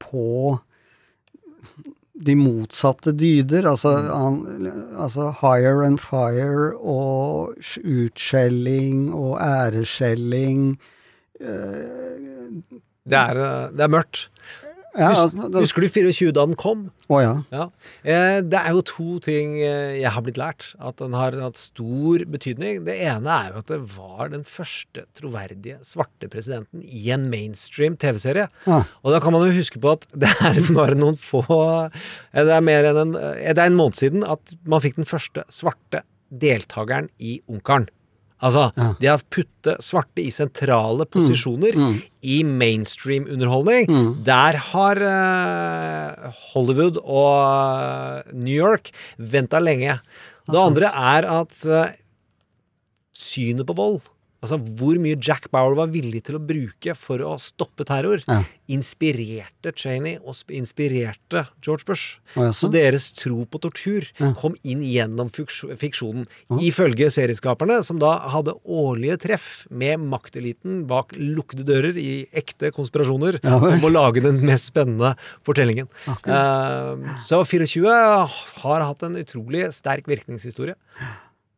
på 0.00 0.56
de 2.24 2.34
motsatte 2.38 3.12
dyder, 3.12 3.68
altså, 3.68 3.92
mm. 4.00 4.10
han, 4.14 4.40
altså 5.04 5.28
higher 5.42 5.84
and 5.84 6.00
fire 6.00 6.72
og 6.78 7.58
utskjelling 7.84 9.10
og 9.12 9.36
æreskjelling. 9.44 10.70
Det 13.04 13.18
er, 13.20 13.42
det 13.74 13.84
er 13.84 13.92
mørkt. 13.92 14.28
Ja, 14.94 15.10
altså, 15.10 15.48
det... 15.50 15.62
Husker 15.64 15.82
du 15.82 15.88
24 15.90 16.32
da 16.34 16.44
den 16.46 16.56
kom? 16.58 16.84
Å 17.10 17.18
ja. 17.18 17.32
ja. 17.50 17.64
Eh, 18.06 18.38
det 18.46 18.60
er 18.60 18.76
jo 18.76 18.84
to 18.86 19.16
ting 19.24 19.56
eh, 19.58 19.96
jeg 19.98 20.12
har 20.14 20.22
blitt 20.24 20.38
lært. 20.38 20.68
At 20.78 21.00
den 21.02 21.16
har 21.18 21.34
hatt 21.42 21.58
stor 21.58 22.22
betydning. 22.30 22.84
Det 22.86 22.94
ene 23.02 23.38
er 23.40 23.50
jo 23.50 23.62
at 23.64 23.72
det 23.72 23.80
var 23.96 24.30
den 24.30 24.46
første 24.46 25.06
troverdige 25.18 25.80
svarte 25.86 26.30
presidenten 26.30 26.84
i 26.86 27.08
en 27.14 27.26
mainstream 27.32 27.98
TV-serie. 28.00 28.46
Ja. 28.70 28.80
Og 29.02 29.16
da 29.16 29.22
kan 29.24 29.34
man 29.34 29.46
jo 29.48 29.58
huske 29.58 29.82
på 29.82 29.96
at 29.96 30.06
det 30.24 30.30
er 30.30 30.62
bare 30.76 30.98
noen 30.98 31.18
få 31.18 31.42
eh, 31.50 31.90
Det 32.44 32.54
er 32.54 32.64
mer 32.64 32.90
enn 32.92 33.02
en, 33.02 33.18
eh, 33.18 33.50
det 33.50 33.58
er 33.58 33.72
en 33.72 33.80
måned 33.80 33.98
siden 33.98 34.26
at 34.26 34.54
man 34.62 34.84
fikk 34.84 35.00
den 35.02 35.10
første 35.10 35.46
svarte 35.52 36.04
deltakeren 36.30 37.10
i 37.18 37.40
Ungkaren. 37.50 37.90
Altså, 38.44 38.68
ja. 38.76 38.88
det 39.00 39.10
å 39.12 39.18
putte 39.32 39.76
svarte 39.84 40.20
i 40.20 40.30
sentrale 40.34 41.06
posisjoner 41.08 41.78
mm. 41.78 41.90
Mm. 41.94 41.98
i 42.34 42.38
mainstream-underholdning, 42.44 43.88
mm. 43.88 44.10
der 44.26 44.60
har 44.70 45.00
uh, 45.00 46.40
Hollywood 46.52 47.00
og 47.00 47.38
uh, 47.40 48.34
New 48.36 48.54
York 48.54 48.92
venta 49.16 49.62
lenge. 49.64 49.96
Det 50.44 50.60
andre 50.60 50.92
er 50.92 51.28
at 51.40 51.62
uh, 51.64 51.86
synet 53.16 53.64
på 53.68 53.78
vold 53.78 54.02
Altså 54.44 54.58
hvor 54.78 54.98
mye 55.00 55.16
Jack 55.16 55.48
Bauer 55.54 55.76
var 55.78 55.90
villig 55.92 56.20
til 56.26 56.36
å 56.38 56.42
bruke 56.42 56.94
for 56.98 57.22
å 57.24 57.34
stoppe 57.40 57.86
terror, 57.88 58.20
ja. 58.28 58.42
inspirerte 58.72 59.72
Cheney 59.78 60.18
og 60.20 60.52
inspirerte 60.52 61.46
George 61.64 61.88
Bush. 61.88 62.18
Ja, 62.36 62.50
så 62.56 62.68
deres 62.72 63.08
tro 63.16 63.46
på 63.48 63.60
tortur 63.64 64.04
ja. 64.20 64.32
kom 64.38 64.58
inn 64.62 64.82
gjennom 64.84 65.30
fiksjonen. 65.32 66.28
Ifølge 66.60 67.08
serieskaperne, 67.14 67.80
som 67.86 68.00
da 68.02 68.16
hadde 68.34 68.56
årlige 68.64 69.18
treff 69.24 69.48
med 69.72 70.04
makteliten 70.04 70.84
bak 70.90 71.14
lukkede 71.16 71.66
dører 71.68 72.00
i 72.00 72.24
ekte 72.36 72.72
konspirasjoner 72.74 73.40
om 73.48 73.88
å 73.88 73.92
lage 73.92 74.24
den 74.24 74.42
mest 74.44 74.72
spennende 74.72 75.14
fortellingen. 75.46 75.88
Uh, 76.28 77.00
så 77.24 77.40
24 77.48 77.94
har 78.64 78.88
hatt 78.88 79.06
en 79.06 79.20
utrolig 79.20 79.68
sterk 79.74 80.08
virkningshistorie. 80.10 80.76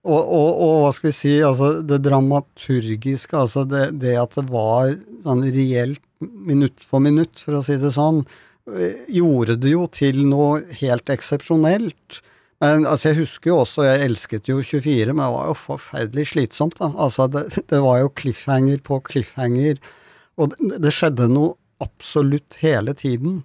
Og, 0.06 0.22
og, 0.22 0.50
og, 0.62 0.74
hva 0.84 0.90
skal 0.94 1.10
vi 1.10 1.16
si, 1.18 1.32
altså 1.42 1.70
det 1.82 1.98
dramaturgiske, 2.04 3.34
altså 3.34 3.64
det, 3.66 3.88
det 4.02 4.14
at 4.20 4.36
det 4.38 4.46
var 4.52 4.94
sånn 5.26 5.42
reelt 5.50 6.02
minutt 6.22 6.84
for 6.84 7.02
minutt, 7.02 7.40
for 7.42 7.58
å 7.58 7.64
si 7.66 7.74
det 7.80 7.90
sånn, 7.96 8.22
gjorde 9.12 9.58
det 9.62 9.74
jo 9.74 9.84
til 9.90 10.22
noe 10.26 10.62
helt 10.80 11.10
eksepsjonelt. 11.12 12.20
Men 12.62 12.86
altså, 12.88 13.10
jeg 13.10 13.20
husker 13.20 13.52
jo 13.52 13.60
også, 13.64 13.84
jeg 13.84 14.06
elsket 14.06 14.48
jo 14.50 14.62
24, 14.64 15.12
men 15.12 15.22
det 15.22 15.32
var 15.34 15.50
jo 15.50 15.58
forferdelig 15.60 16.30
slitsomt, 16.32 16.78
da. 16.80 16.88
Altså, 16.94 17.28
det, 17.32 17.44
det 17.68 17.82
var 17.84 18.00
jo 18.00 18.14
cliffhanger 18.16 18.80
på 18.86 19.00
cliffhanger, 19.10 19.80
og 20.40 20.54
det, 20.54 20.80
det 20.86 20.94
skjedde 20.94 21.28
noe 21.32 21.54
absolutt 21.84 22.56
hele 22.62 22.94
tiden. 22.96 23.42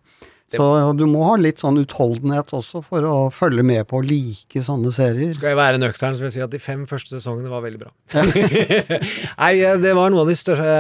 Så 0.57 0.67
du 0.99 1.05
må 1.07 1.23
ha 1.29 1.35
litt 1.39 1.61
sånn 1.61 1.77
utholdenhet 1.79 2.49
også 2.57 2.81
for 2.83 3.05
å 3.07 3.15
følge 3.31 3.63
med 3.63 3.85
på 3.87 3.99
å 4.01 4.03
like 4.05 4.61
sånne 4.65 4.91
serier. 4.95 5.31
Skal 5.37 5.53
jeg 5.53 5.59
være 5.59 5.79
nøktern, 5.79 6.15
så 6.17 6.23
vil 6.25 6.29
jeg 6.29 6.35
si 6.37 6.43
at 6.45 6.51
de 6.51 6.59
fem 6.59 6.83
første 6.89 7.15
sesongene 7.15 7.49
var 7.51 7.63
veldig 7.63 7.79
bra. 7.85 7.91
Nei, 9.41 9.53
det 9.81 9.93
var 9.97 10.11
noen 10.11 10.23
av 10.25 10.29
de 10.31 10.35
største, 10.37 10.75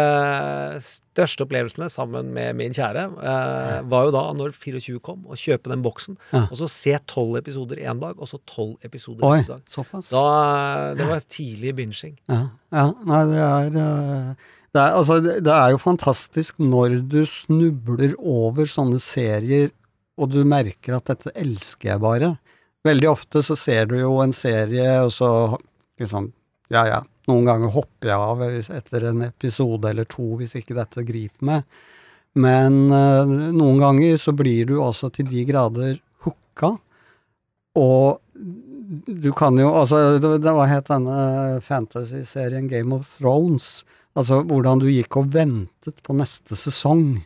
største 0.85 1.45
opplevelsene 1.45 1.87
sammen 1.91 2.31
med 2.35 2.55
min 2.59 2.75
kjære. 2.75 3.05
Eh, 3.21 3.75
var 3.91 4.07
jo 4.07 4.13
da, 4.15 4.23
når 4.37 4.53
24 4.57 4.99
kom, 5.03 5.23
å 5.31 5.37
kjøpe 5.39 5.71
den 5.71 5.83
boksen, 5.85 6.17
Ja. 6.33 6.45
og 6.49 6.55
så 6.59 6.69
se 6.71 6.97
tolv 7.07 7.37
episoder 7.41 7.79
én 7.83 7.99
dag, 8.01 8.15
og 8.19 8.27
så 8.29 8.39
tolv 8.47 8.75
episoder 8.87 9.23
Oi, 9.27 9.37
neste 9.41 9.55
dag. 9.57 9.61
såpass. 9.71 10.09
Da, 10.13 10.93
det 10.97 11.07
var 11.09 11.19
tidlig 11.27 11.75
binging. 11.79 12.17
Ja, 12.29 12.43
ja, 12.71 12.87
nei, 13.05 13.21
det 13.31 13.45
er 13.45 13.79
eh, 13.85 14.49
det 14.71 14.79
er, 14.79 14.95
altså, 14.95 15.17
det, 15.19 15.51
er 15.51 15.73
jo 15.73 15.81
fantastisk 15.81 16.59
når 16.63 17.01
du 17.11 17.21
snubler 17.27 18.13
over 18.17 18.69
sånne 18.71 19.01
serier, 19.03 19.71
og 20.15 20.31
du 20.31 20.43
merker 20.47 20.95
at 20.95 21.09
dette 21.11 21.33
elsker 21.35 21.93
jeg 21.93 22.03
bare. 22.03 22.35
Veldig 22.87 23.09
ofte 23.11 23.41
så 23.43 23.57
ser 23.59 23.89
du 23.91 23.97
jo 23.99 24.13
en 24.23 24.33
serie, 24.35 25.01
og 25.03 25.11
så 25.15 25.31
liksom 25.99 26.31
Ja, 26.71 26.85
ja. 26.87 27.01
Noen 27.29 27.45
ganger 27.45 27.69
hopper 27.75 28.09
jeg 28.09 28.17
av 28.17 28.39
etter 28.77 29.03
en 29.11 29.25
episode 29.27 29.89
eller 29.91 30.07
to 30.09 30.23
hvis 30.39 30.55
ikke 30.57 30.73
dette 30.77 31.03
griper 31.05 31.45
meg. 31.45 31.67
Men 32.33 32.87
eh, 32.95 33.33
noen 33.51 33.77
ganger 33.81 34.15
så 34.17 34.33
blir 34.33 34.71
du 34.71 34.77
også 34.81 35.11
til 35.13 35.27
de 35.29 35.43
grader 35.45 35.99
hooka. 36.25 36.73
Og 37.77 38.21
du 39.05 39.29
kan 39.37 39.59
jo 39.59 39.69
Altså, 39.69 40.17
det, 40.17 40.31
det 40.43 40.55
var 40.55 40.71
het 40.71 40.89
denne 40.89 41.59
fantasy-serien 41.63 42.71
Game 42.71 42.95
of 42.95 43.05
Thrones. 43.05 43.83
Altså 44.17 44.41
hvordan 44.43 44.79
du 44.81 44.87
gikk 44.91 45.15
og 45.21 45.29
ventet 45.33 46.01
på 46.03 46.15
neste 46.17 46.57
sesong. 46.59 47.21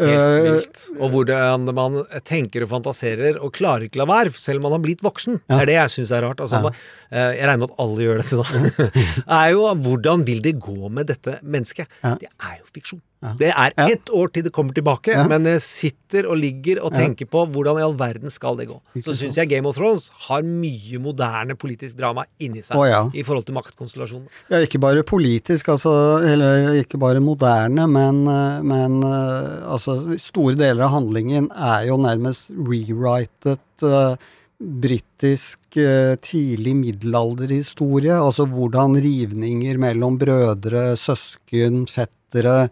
Helt 0.00 0.18
Eh, 0.18 0.42
vilt. 0.42 0.80
Og 0.98 1.10
hvordan 1.12 1.68
man 1.76 1.98
tenker 2.26 2.64
og 2.64 2.70
fantaserer 2.72 3.36
og 3.38 3.52
klarer 3.54 3.84
ikke 3.86 4.00
la 4.00 4.06
være, 4.08 4.32
selv 4.34 4.58
om 4.58 4.64
man 4.66 4.72
har 4.72 4.82
blitt 4.82 5.02
voksen. 5.04 5.36
Ja. 5.46 5.58
Det 5.58 5.62
er 5.62 5.66
det 5.70 5.76
jeg 5.76 5.92
syns 5.94 6.10
er 6.16 6.24
rart. 6.26 6.40
Altså, 6.42 6.58
Ja. 6.64 6.70
eh, 7.12 7.36
Jeg 7.38 7.46
regner 7.46 7.58
med 7.62 7.70
at 7.70 7.78
alle 7.78 8.02
gjør 8.02 8.22
dette 8.22 8.36
da. 8.40 8.90
er 9.44 9.50
jo 9.52 9.68
hvordan 9.84 10.24
vil 10.26 10.40
det 10.42 10.58
gå 10.58 10.88
med 10.90 11.06
dette 11.06 11.38
mennesket? 11.44 11.86
Ja. 12.02 12.16
Det 12.18 12.28
er 12.40 12.56
jo 12.58 12.64
fiksjon. 12.72 13.02
Ja. 13.22 13.32
Det 13.38 13.50
er 13.54 13.74
ett 13.86 14.10
år 14.10 14.32
til 14.34 14.42
det 14.42 14.50
kommer 14.54 14.74
tilbake, 14.74 15.12
Ja. 15.14 15.22
men 15.30 15.46
jeg 15.46 15.62
sitter 15.62 16.26
og 16.26 16.36
ligger 16.42 16.80
og 16.82 16.92
tenker 16.92 17.28
på 17.30 17.44
hvordan 17.46 17.78
i 17.78 17.84
all 17.86 17.94
verden 17.94 18.30
skal 18.34 18.56
det 18.58 18.66
gå. 18.66 18.80
Så 18.98 19.14
syns 19.14 19.38
jeg 19.38 19.48
Game 19.48 19.68
of 19.68 19.76
Thrones 19.76 20.10
har 20.26 20.42
mye 20.42 20.98
moderne 20.98 21.54
politisk 21.54 21.96
drama 22.00 22.24
inni 22.42 22.62
seg 22.66 22.76
oh, 22.76 23.10
i 23.14 23.22
forhold 23.22 23.46
til 23.46 23.54
maktkonstellasjonen. 23.54 24.26
Ja, 24.50 24.58
ikke 24.66 24.80
bare 24.82 25.04
politisk, 25.06 25.68
altså, 25.68 25.94
eller 26.26 26.74
ikke 26.82 26.98
bare 26.98 27.22
moderne, 27.22 27.86
men, 27.86 28.26
eh, 28.26 28.60
men 28.66 29.02
eh, 29.06 29.70
altså, 29.70 30.18
store 30.18 30.58
deler 30.58 30.88
av 30.88 30.96
handlingen 30.98 31.50
er 31.54 31.86
jo 31.92 32.00
nærmest 32.02 32.50
rewritet 32.50 33.86
uh, 33.86 34.16
britisk 34.62 35.76
eh, 35.80 36.14
tidlig 36.22 36.74
middelalderhistorie. 36.78 38.14
Altså 38.14 38.46
hvordan 38.50 38.96
rivninger 39.02 39.78
mellom 39.82 40.18
brødre, 40.20 40.92
søsken, 40.98 41.84
fettere, 41.90 42.68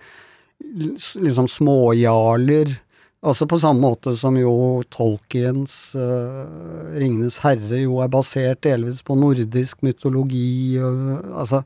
liksom 0.61 1.48
småjarler 1.48 2.76
Altså 3.20 3.44
på 3.44 3.58
samme 3.61 3.84
måte 3.84 4.14
som 4.16 4.36
jo 4.40 4.80
Tolkiens 4.88 5.92
uh, 5.92 6.94
'Ringenes 6.96 7.36
herre' 7.44 7.82
jo 7.82 7.98
er 8.00 8.08
basert 8.08 8.62
delvis 8.64 9.02
på 9.04 9.12
nordisk 9.20 9.82
mytologi. 9.84 10.80
og 10.80 11.36
altså, 11.42 11.61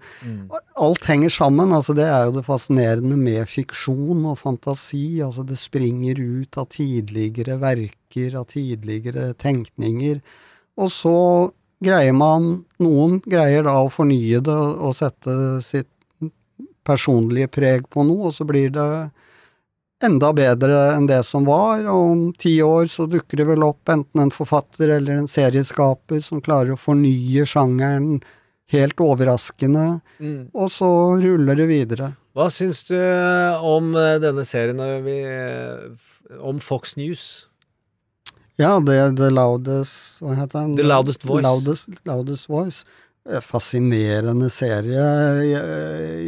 Alt 0.74 1.06
henger 1.06 1.30
sammen. 1.30 1.70
altså 1.72 1.94
Det 1.94 2.08
er 2.10 2.24
jo 2.24 2.32
det 2.34 2.44
fascinerende 2.44 3.16
med 3.16 3.46
fiksjon 3.46 4.26
og 4.26 4.38
fantasi. 4.38 5.22
altså 5.22 5.46
Det 5.46 5.58
springer 5.58 6.18
ut 6.18 6.58
av 6.58 6.66
tidligere 6.66 7.60
verker, 7.60 8.34
av 8.34 8.46
tidligere 8.50 9.32
tenkninger. 9.38 10.20
Og 10.76 10.90
så 10.90 11.52
greier 11.84 12.12
man 12.12 12.64
Noen 12.82 13.20
greier 13.22 13.62
da 13.62 13.78
å 13.78 13.92
fornye 13.92 14.42
det 14.42 14.58
og 14.58 14.94
sette 14.98 15.62
sitt 15.62 15.93
personlige 16.84 17.48
preg 17.52 17.86
på 17.90 18.04
noe, 18.06 18.28
og 18.30 18.34
så 18.36 18.46
blir 18.48 18.70
det 18.74 18.88
enda 20.04 20.32
bedre 20.36 20.80
enn 20.96 21.06
det 21.08 21.22
som 21.24 21.46
var, 21.48 21.84
og 21.88 22.10
om 22.12 22.24
ti 22.36 22.58
år 22.64 22.86
så 22.92 23.06
dukker 23.08 23.40
det 23.40 23.46
vel 23.48 23.64
opp 23.64 23.88
enten 23.88 24.20
en 24.20 24.32
forfatter 24.34 24.90
eller 24.98 25.16
en 25.22 25.30
serieskaper 25.30 26.20
som 26.24 26.42
klarer 26.44 26.74
å 26.74 26.80
fornye 26.80 27.46
sjangeren 27.48 28.18
helt 28.72 29.00
overraskende, 29.00 30.00
Mm. 30.20 30.48
og 30.54 30.68
så 30.72 30.88
ruller 31.22 31.56
det 31.56 31.66
videre. 31.68 32.12
Hva 32.34 32.48
syns 32.50 32.82
du 32.88 32.96
om 33.62 33.94
eh, 33.94 34.18
denne 34.18 34.44
serien 34.44 34.80
eh, 34.80 35.90
om 36.40 36.58
Fox 36.60 36.96
News? 36.96 37.46
Ja, 38.58 38.78
det 38.80 39.16
The 39.18 39.30
Loudest 39.30 40.20
Hva 40.22 40.34
heter 40.38 40.60
den? 40.64 40.76
The 40.78 40.86
Loudest 40.86 41.24
Voice. 41.26 41.42
Loudest, 41.42 41.88
loudest 42.06 42.48
Voice. 42.48 42.84
Eh, 43.24 43.40
Fascinerende 43.40 44.50
serie, 44.52 45.04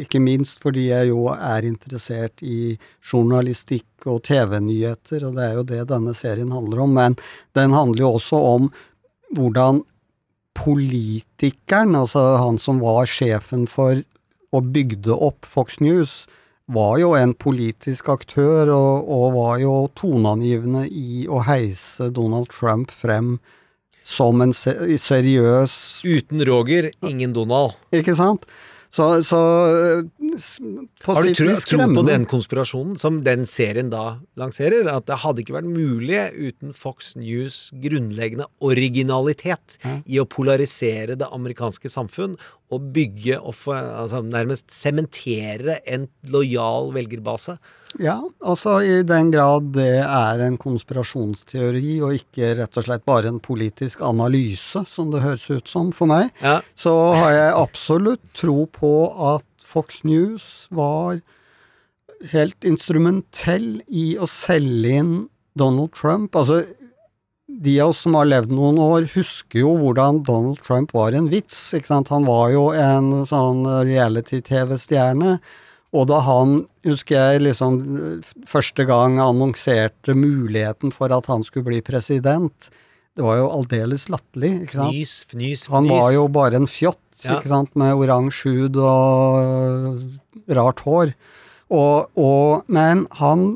ikke 0.00 0.20
minst 0.22 0.62
fordi 0.64 0.86
jeg 0.88 1.10
jo 1.10 1.26
er 1.34 1.66
interessert 1.68 2.40
i 2.40 2.78
journalistikk 3.04 4.06
og 4.08 4.22
TV-nyheter, 4.24 5.26
og 5.28 5.36
det 5.36 5.44
er 5.44 5.58
jo 5.58 5.66
det 5.68 5.82
denne 5.90 6.14
serien 6.16 6.54
handler 6.56 6.86
om. 6.86 6.94
Men 6.96 7.18
den 7.58 7.76
handler 7.76 8.06
jo 8.06 8.14
også 8.16 8.40
om 8.54 8.70
hvordan 9.36 9.82
politikeren, 10.56 11.92
altså 11.98 12.38
han 12.40 12.56
som 12.56 12.80
var 12.80 13.04
sjefen 13.04 13.66
for 13.68 14.00
og 14.56 14.72
bygde 14.72 15.12
opp 15.12 15.44
Fox 15.44 15.82
News, 15.84 16.24
var 16.72 16.96
jo 16.98 17.12
en 17.14 17.34
politisk 17.36 18.08
aktør 18.08 18.72
og, 18.72 19.04
og 19.04 19.26
var 19.36 19.60
jo 19.60 19.74
toneangivende 20.00 20.86
i 20.88 21.26
å 21.28 21.44
heise 21.44 22.08
Donald 22.08 22.48
Trump 22.50 22.90
frem 22.90 23.36
som 24.06 24.44
en 24.44 24.54
seriøs 24.54 25.74
Uten 26.06 26.46
Roger, 26.46 26.92
ingen 27.06 27.34
Donald. 27.34 27.74
Ikke 27.94 28.14
sant? 28.14 28.46
Så, 28.96 29.06
så 29.26 29.38
Har 31.04 31.26
du 31.26 31.32
tro, 31.34 31.54
tro 31.68 31.86
på 31.90 32.04
den 32.06 32.24
konspirasjonen 32.30 32.94
som 32.96 33.18
den 33.26 33.44
serien 33.48 33.90
da 33.92 34.20
lanserer? 34.38 34.86
At 34.88 35.08
det 35.10 35.18
hadde 35.24 35.42
ikke 35.42 35.56
vært 35.58 35.68
mulig 35.68 36.20
uten 36.36 36.72
Fox 36.76 37.14
News' 37.18 37.74
grunnleggende 37.82 38.46
originalitet 38.64 39.76
mm. 39.82 39.98
i 40.06 40.20
å 40.22 40.28
polarisere 40.30 41.18
det 41.18 41.28
amerikanske 41.34 41.90
samfunn 41.92 42.38
og 42.72 42.92
bygge 42.94 43.40
og 43.40 43.66
altså 43.74 44.22
nærmest 44.24 44.70
sementere 44.74 45.80
en 45.84 46.08
lojal 46.32 46.94
velgerbase. 46.96 47.58
Ja, 48.02 48.18
altså 48.44 48.76
i 48.84 49.02
den 49.08 49.30
grad 49.32 49.70
det 49.72 50.02
er 50.04 50.42
en 50.44 50.58
konspirasjonsteori 50.60 51.94
og 52.04 52.16
ikke 52.18 52.50
rett 52.58 52.76
og 52.76 52.84
slett 52.84 53.04
bare 53.08 53.30
en 53.32 53.40
politisk 53.40 54.02
analyse, 54.04 54.82
som 54.90 55.10
det 55.14 55.22
høres 55.24 55.46
ut 55.50 55.68
som 55.68 55.92
for 55.96 56.06
meg, 56.10 56.30
Ja. 56.42 56.60
så 56.76 56.92
har 57.16 57.32
jeg 57.32 57.54
absolutt 57.56 58.20
tro 58.34 58.66
på 58.66 58.92
at 59.34 59.44
Fox 59.64 60.04
News 60.04 60.68
var 60.70 61.20
helt 62.32 62.64
instrumentell 62.64 63.80
i 63.88 64.16
å 64.20 64.26
selge 64.28 64.92
inn 65.00 65.14
Donald 65.56 65.92
Trump. 65.92 66.36
Altså, 66.36 66.64
de 67.48 67.78
av 67.80 67.90
oss 67.94 67.98
som 68.04 68.14
har 68.14 68.26
levd 68.28 68.50
noen 68.52 68.78
år, 68.82 69.06
husker 69.14 69.60
jo 69.62 69.74
hvordan 69.80 70.22
Donald 70.26 70.58
Trump 70.66 70.92
var 70.92 71.12
en 71.16 71.28
vits. 71.32 71.72
ikke 71.74 71.86
sant? 71.86 72.08
Han 72.08 72.24
var 72.26 72.50
jo 72.52 72.70
en 72.76 73.24
sånn 73.24 73.64
reality-TV-stjerne. 73.88 75.38
Og 75.96 76.08
da 76.10 76.18
han, 76.26 76.58
husker 76.84 77.16
jeg, 77.16 77.44
liksom 77.46 77.78
første 78.48 78.84
gang 78.88 79.16
annonserte 79.22 80.12
muligheten 80.18 80.92
for 80.92 81.14
at 81.14 81.28
han 81.32 81.44
skulle 81.46 81.70
bli 81.70 81.80
president, 81.86 82.68
det 83.16 83.24
var 83.24 83.38
jo 83.40 83.46
aldeles 83.48 84.08
latterlig, 84.12 84.52
ikke 84.66 84.76
sant? 84.76 84.92
Fnys, 84.92 85.14
fnys, 85.30 85.62
fnys. 85.64 85.70
Han 85.72 85.88
var 85.88 86.10
jo 86.12 86.26
bare 86.28 86.60
en 86.60 86.68
fjott, 86.68 87.00
Ja. 87.24 87.38
ikke 87.38 87.48
sant, 87.48 87.70
med 87.80 87.96
oransje 87.96 88.50
hud 88.52 88.76
og 88.76 90.02
rart 90.52 90.82
hår. 90.84 91.14
Og, 91.72 92.10
og, 92.20 92.66
men 92.68 93.06
han 93.16 93.46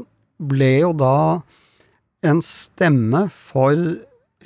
ble 0.40 0.70
jo 0.80 0.94
da 0.96 1.42
en 2.24 2.40
stemme 2.44 3.26
for 3.32 3.76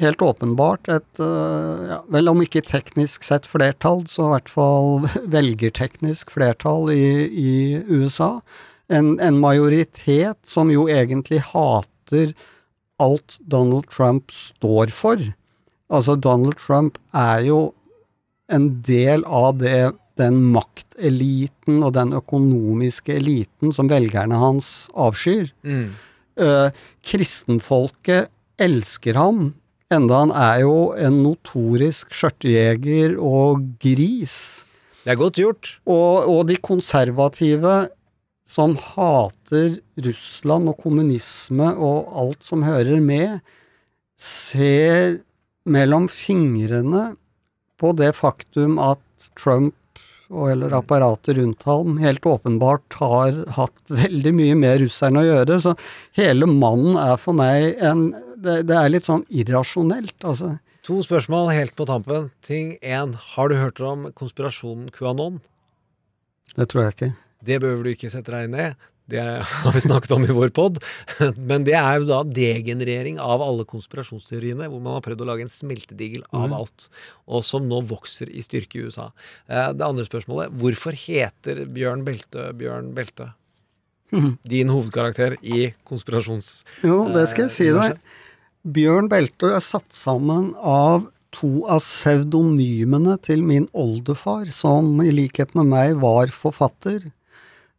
helt 0.00 0.22
åpenbart 0.22 0.88
et 0.90 1.20
øh, 1.22 1.84
ja, 1.90 2.00
Vel, 2.10 2.30
om 2.32 2.42
ikke 2.42 2.64
teknisk 2.66 3.26
sett 3.26 3.46
flertall, 3.46 4.04
så 4.10 4.26
i 4.26 4.32
hvert 4.34 4.50
fall 4.52 5.06
velgerteknisk 5.36 6.34
flertall 6.34 6.90
i, 6.94 7.06
i 7.28 7.54
USA. 7.90 8.38
En, 8.92 9.14
en 9.22 9.38
majoritet 9.40 10.40
som 10.46 10.72
jo 10.72 10.88
egentlig 10.92 11.40
hater 11.52 12.34
alt 13.02 13.38
Donald 13.40 13.88
Trump 13.90 14.30
står 14.34 14.92
for. 14.94 15.20
Altså, 15.90 16.16
Donald 16.16 16.58
Trump 16.60 16.98
er 17.14 17.44
jo 17.48 17.60
en 18.52 18.68
del 18.86 19.24
av 19.24 19.58
det, 19.62 19.94
den 20.20 20.40
makteliten 20.54 21.82
og 21.82 21.94
den 21.96 22.12
økonomiske 22.16 23.16
eliten 23.18 23.72
som 23.74 23.90
velgerne 23.90 24.38
hans 24.38 24.88
avskyr. 24.94 25.50
Mm. 25.66 25.94
Eh, 26.34 26.68
kristenfolket 27.02 28.30
elsker 28.60 29.18
ham. 29.18 29.52
Enda 29.92 30.22
han 30.22 30.32
er 30.34 30.62
jo 30.64 30.78
en 30.96 31.20
notorisk 31.24 32.14
skjørtejeger 32.14 33.18
og 33.20 33.66
gris. 33.82 34.36
Det 35.04 35.12
er 35.12 35.20
godt 35.20 35.40
gjort. 35.40 35.74
Og, 35.84 36.30
og 36.30 36.40
de 36.48 36.56
konservative 36.56 37.74
som 38.48 38.76
hater 38.76 39.78
Russland 40.04 40.68
og 40.72 40.80
kommunisme 40.80 41.70
og 41.80 42.10
alt 42.20 42.44
som 42.44 42.64
hører 42.64 43.00
med, 43.00 43.40
ser 44.20 45.18
mellom 45.64 46.10
fingrene 46.12 47.14
på 47.80 47.92
det 47.96 48.12
faktum 48.16 48.76
at 48.82 49.00
Trump 49.36 49.74
og 50.32 50.48
eller 50.50 50.72
apparatet 50.76 51.36
rundt 51.38 51.64
ham 51.68 51.98
helt 52.00 52.24
åpenbart 52.26 52.96
har 53.00 53.42
hatt 53.56 53.76
veldig 54.02 54.32
mye 54.36 54.58
med 54.58 54.84
russerne 54.84 55.20
å 55.20 55.28
gjøre. 55.28 55.60
Så 55.60 55.74
hele 56.18 56.48
mannen 56.50 56.98
er 57.00 57.18
for 57.20 57.36
meg 57.36 57.76
en 57.84 58.08
Det, 58.44 58.56
det 58.68 58.76
er 58.76 58.92
litt 58.92 59.06
sånn 59.08 59.24
irrasjonelt, 59.32 60.16
altså. 60.24 60.54
To 60.84 60.98
spørsmål 61.00 61.48
helt 61.56 61.72
på 61.78 61.86
tampen. 61.88 62.26
Ting 62.44 62.74
én. 62.84 63.14
Har 63.34 63.48
du 63.48 63.56
hørt 63.56 63.80
om 63.80 64.10
konspirasjonen 64.12 64.90
QAnon? 64.92 65.38
Det 66.58 66.66
tror 66.70 66.84
jeg 66.84 66.94
ikke. 66.98 67.12
Det 67.44 67.56
behøver 67.62 67.86
du 67.88 67.94
ikke 67.94 68.10
sette 68.12 68.32
deg 68.34 68.50
inn 68.50 68.58
i. 68.60 68.66
Det 69.08 69.20
har 69.20 69.72
vi 69.74 69.80
snakket 69.84 70.12
om 70.16 70.22
i 70.24 70.32
vår 70.32 70.48
pod. 70.56 70.78
Men 71.36 71.64
det 71.66 71.74
er 71.76 71.98
jo 72.00 72.06
da 72.08 72.22
degenerering 72.24 73.18
av 73.20 73.42
alle 73.44 73.66
konspirasjonsteoriene, 73.68 74.68
hvor 74.72 74.80
man 74.80 74.96
har 74.96 75.02
prøvd 75.04 75.24
å 75.24 75.28
lage 75.28 75.44
en 75.44 75.52
smeltedigel 75.52 76.22
av 76.32 76.46
Mhm. 76.48 76.54
alt, 76.56 76.86
og 77.28 77.44
som 77.44 77.66
nå 77.68 77.82
vokser 77.84 78.28
i 78.32 78.40
styrke 78.44 78.76
i 78.80 78.84
USA. 78.88 79.10
Eh, 79.48 79.72
Det 79.72 79.84
andre 79.84 80.04
spørsmålet 80.08 80.52
hvorfor 80.56 80.92
heter 80.96 81.64
Bjørn 81.68 82.04
Belte 82.04 82.52
Bjørn 82.56 82.94
Belte? 82.96 83.32
Din 84.48 84.68
hovedkarakter 84.72 85.36
i 85.42 85.74
konspirasjons... 85.84 86.64
Jo, 86.84 87.08
det 87.12 87.26
skal 87.28 87.48
jeg 87.48 87.50
si 87.56 87.68
Eh, 87.68 87.74
deg. 87.74 87.98
Bjørn 88.64 89.10
Beltø 89.12 89.50
er 89.52 89.60
satt 89.60 89.92
sammen 89.92 90.54
av 90.56 91.10
to 91.34 91.66
av 91.68 91.82
pseudonymene 91.82 93.18
til 93.20 93.42
min 93.44 93.66
oldefar, 93.76 94.46
som 94.54 95.02
i 95.04 95.10
likhet 95.12 95.52
med 95.58 95.68
meg 95.68 95.98
var 96.00 96.32
forfatter. 96.32 97.10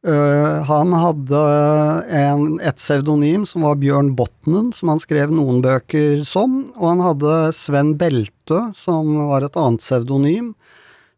Eh, 0.06 0.58
han 0.70 0.94
hadde 0.94 1.42
en, 2.14 2.60
et 2.62 2.78
pseudonym 2.78 3.48
som 3.50 3.66
var 3.66 3.80
Bjørn 3.82 4.14
Botnen, 4.20 4.70
som 4.78 4.94
han 4.94 5.02
skrev 5.02 5.34
noen 5.34 5.64
bøker 5.66 6.22
som, 6.28 6.62
og 6.78 6.92
han 6.92 7.02
hadde 7.08 7.34
Sven 7.58 7.96
Beltø, 7.98 8.68
som 8.78 9.10
var 9.32 9.48
et 9.48 9.58
annet 9.58 9.82
pseudonym. 9.82 10.54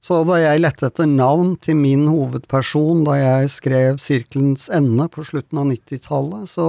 Så 0.04 0.22
da 0.28 0.38
jeg 0.39 0.62
lette 0.62 0.88
etter 0.88 1.08
navn 1.10 1.56
til 1.64 1.78
min 1.80 2.06
hovedperson 2.08 3.02
da 3.08 3.18
jeg 3.18 3.52
skrev 3.52 3.98
Sirkelens 4.02 4.68
ende 4.74 5.08
på 5.12 5.26
slutten 5.26 5.60
av 5.60 5.68
90-tallet, 5.72 6.48
så 6.52 6.68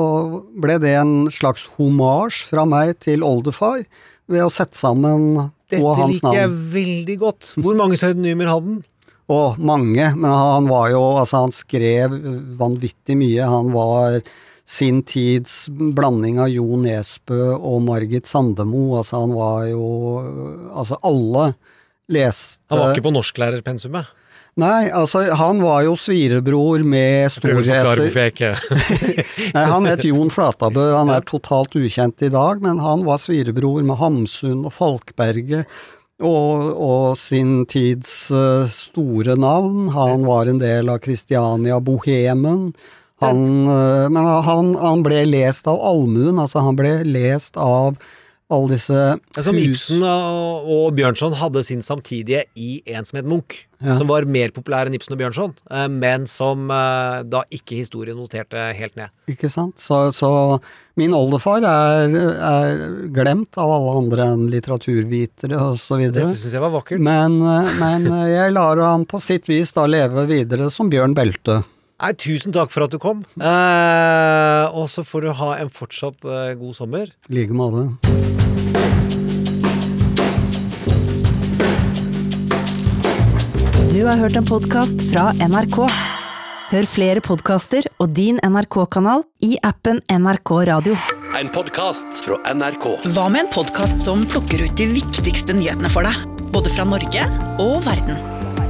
ble 0.59 0.79
det 0.83 0.95
en 0.99 1.29
slags 1.33 1.69
homasj 1.77 2.47
fra 2.49 2.65
meg 2.69 2.97
til 3.05 3.27
oldefar 3.27 3.85
ved 4.29 4.45
å 4.45 4.53
sette 4.53 4.79
sammen 4.79 5.51
Dette 5.69 5.85
og 5.85 5.99
hans 6.01 6.23
liker 6.23 6.41
jeg 6.41 6.55
veldig 6.75 7.19
godt. 7.21 7.51
Hvor 7.61 7.77
mange 7.79 7.99
pseudonymer 8.01 8.51
hadde 8.51 8.73
den? 8.73 8.85
Å, 9.29 9.41
mange, 9.61 10.07
men 10.17 10.31
han 10.33 10.69
var 10.71 10.89
jo 10.95 11.03
Altså, 11.21 11.43
han 11.45 11.53
skrev 11.53 12.15
vanvittig 12.57 13.17
mye. 13.21 13.45
Han 13.45 13.75
var 13.75 14.23
sin 14.69 15.03
tids 15.05 15.67
blanding 15.69 16.41
av 16.41 16.49
Jo 16.53 16.79
Nesbø 16.81 17.53
og 17.57 17.83
Margit 17.85 18.29
Sandemo. 18.29 18.97
Altså, 18.97 19.21
han 19.27 19.35
var 19.37 19.67
jo 19.69 19.91
Altså, 20.73 20.97
alle 21.05 21.51
leste 22.13 22.65
Han 22.73 22.81
var 22.83 22.95
ikke 22.97 23.09
på 23.09 23.15
norsklærerpensumet. 23.17 24.15
Nei, 24.59 24.89
altså, 24.91 25.21
han 25.39 25.61
var 25.63 25.85
jo 25.87 25.93
svirebror 25.95 26.83
med 26.83 27.31
storheter 27.31 28.01
Nei, 29.55 29.63
han 29.71 29.87
het 29.87 30.03
Jon 30.09 30.33
Flatabø, 30.35 30.89
han 30.97 31.13
er 31.15 31.23
totalt 31.29 31.77
ukjent 31.79 32.25
i 32.27 32.33
dag, 32.35 32.65
men 32.65 32.83
han 32.83 33.05
var 33.07 33.21
svirebror 33.23 33.85
med 33.87 34.01
Hamsun 34.01 34.65
og 34.67 34.75
Falkberget. 34.75 35.71
Og, 36.19 36.73
og 36.75 37.13
sin 37.15 37.61
tids 37.71 38.33
eh, 38.35 38.67
store 38.75 39.37
navn. 39.39 39.93
Han 39.95 40.25
var 40.27 40.51
en 40.51 40.59
del 40.59 40.91
av 40.91 40.99
Kristiania 41.05 41.79
Bohemen. 41.79 42.73
Han, 43.23 43.45
eh, 43.71 44.09
men 44.11 44.27
han, 44.49 44.73
han 44.83 45.05
ble 45.07 45.23
lest 45.31 45.71
av 45.71 45.79
allmuen, 45.79 46.43
altså 46.43 46.67
han 46.67 46.75
ble 46.79 46.97
lest 47.07 47.55
av 47.55 47.95
alle 48.49 48.73
disse 48.73 49.43
Som 49.45 49.59
Ibsen 49.61 50.05
og, 50.09 50.69
og 50.73 50.93
Bjørnson 50.97 51.37
hadde 51.37 51.63
sin 51.67 51.83
samtidige 51.85 52.47
i 52.57 52.79
en 52.89 53.05
som 53.09 53.21
het 53.21 53.29
Munch. 53.29 53.65
Ja. 53.79 53.95
Som 54.01 54.09
var 54.11 54.27
mer 54.27 54.51
populær 54.51 54.89
enn 54.89 54.97
Ibsen 54.97 55.15
og 55.15 55.21
Bjørnson, 55.21 55.53
eh, 55.71 55.85
men 55.93 56.25
som 56.27 56.65
eh, 56.75 57.21
da 57.31 57.45
ikke 57.55 57.79
historien 57.79 58.19
noterte 58.19 58.65
helt 58.75 58.97
ned. 58.99 59.13
Ikke 59.31 59.51
sant? 59.53 59.79
Så, 59.79 60.01
så 60.17 60.31
min 60.99 61.15
oldefar 61.15 61.63
er, 61.63 62.17
er 62.19 62.83
glemt 63.15 63.61
av 63.61 63.71
alle 63.77 63.95
andre 64.01 64.29
enn 64.33 64.49
litteraturvitere 64.51 65.63
videre. 66.01 66.11
Dette 66.17 66.41
syns 66.41 66.57
jeg 66.59 66.65
var 66.65 66.75
vakkert. 66.75 67.05
Men, 67.05 67.39
eh, 67.39 67.73
men 67.79 68.11
jeg 68.33 68.57
lar 68.57 68.83
ham 68.83 69.07
på 69.07 69.23
sitt 69.23 69.47
vis 69.51 69.77
da 69.77 69.87
leve 69.87 70.27
videre 70.31 70.73
som 70.75 70.91
Bjørn 70.91 71.15
Belte. 71.15 71.61
Nei, 71.99 72.13
tusen 72.15 72.55
takk 72.55 72.71
for 72.71 72.87
at 72.87 72.93
du 72.95 73.01
kom. 73.03 73.25
Eh, 73.43 74.65
og 74.71 74.87
så 74.91 75.03
får 75.03 75.25
du 75.25 75.33
ha 75.41 75.49
en 75.59 75.71
fortsatt 75.73 76.23
eh, 76.23 76.53
god 76.61 76.77
sommer. 76.79 77.11
I 77.27 77.41
like 77.41 77.57
måte. 77.59 77.89
Du 83.91 84.05
har 84.07 84.21
hørt 84.21 84.39
en 84.39 84.47
podkast 84.47 85.03
fra 85.11 85.33
NRK. 85.43 85.81
Hør 86.69 86.87
flere 86.87 87.25
podkaster 87.25 87.89
og 87.99 88.13
din 88.15 88.39
NRK-kanal 88.47 89.25
i 89.43 89.57
appen 89.67 89.99
NRK 90.07 90.55
Radio. 90.71 90.95
En 91.35 91.51
podkast 91.51 92.23
fra 92.23 92.39
NRK. 92.55 92.93
Hva 93.11 93.27
med 93.27 93.49
en 93.49 93.55
podkast 93.59 94.07
som 94.07 94.23
plukker 94.31 94.69
ut 94.69 94.79
de 94.79 94.93
viktigste 95.01 95.57
nyhetene 95.57 95.91
for 95.91 96.07
deg? 96.07 96.27
Både 96.55 96.71
fra 96.71 96.87
Norge 96.87 97.27
og 97.59 97.81
verden. 97.89 98.38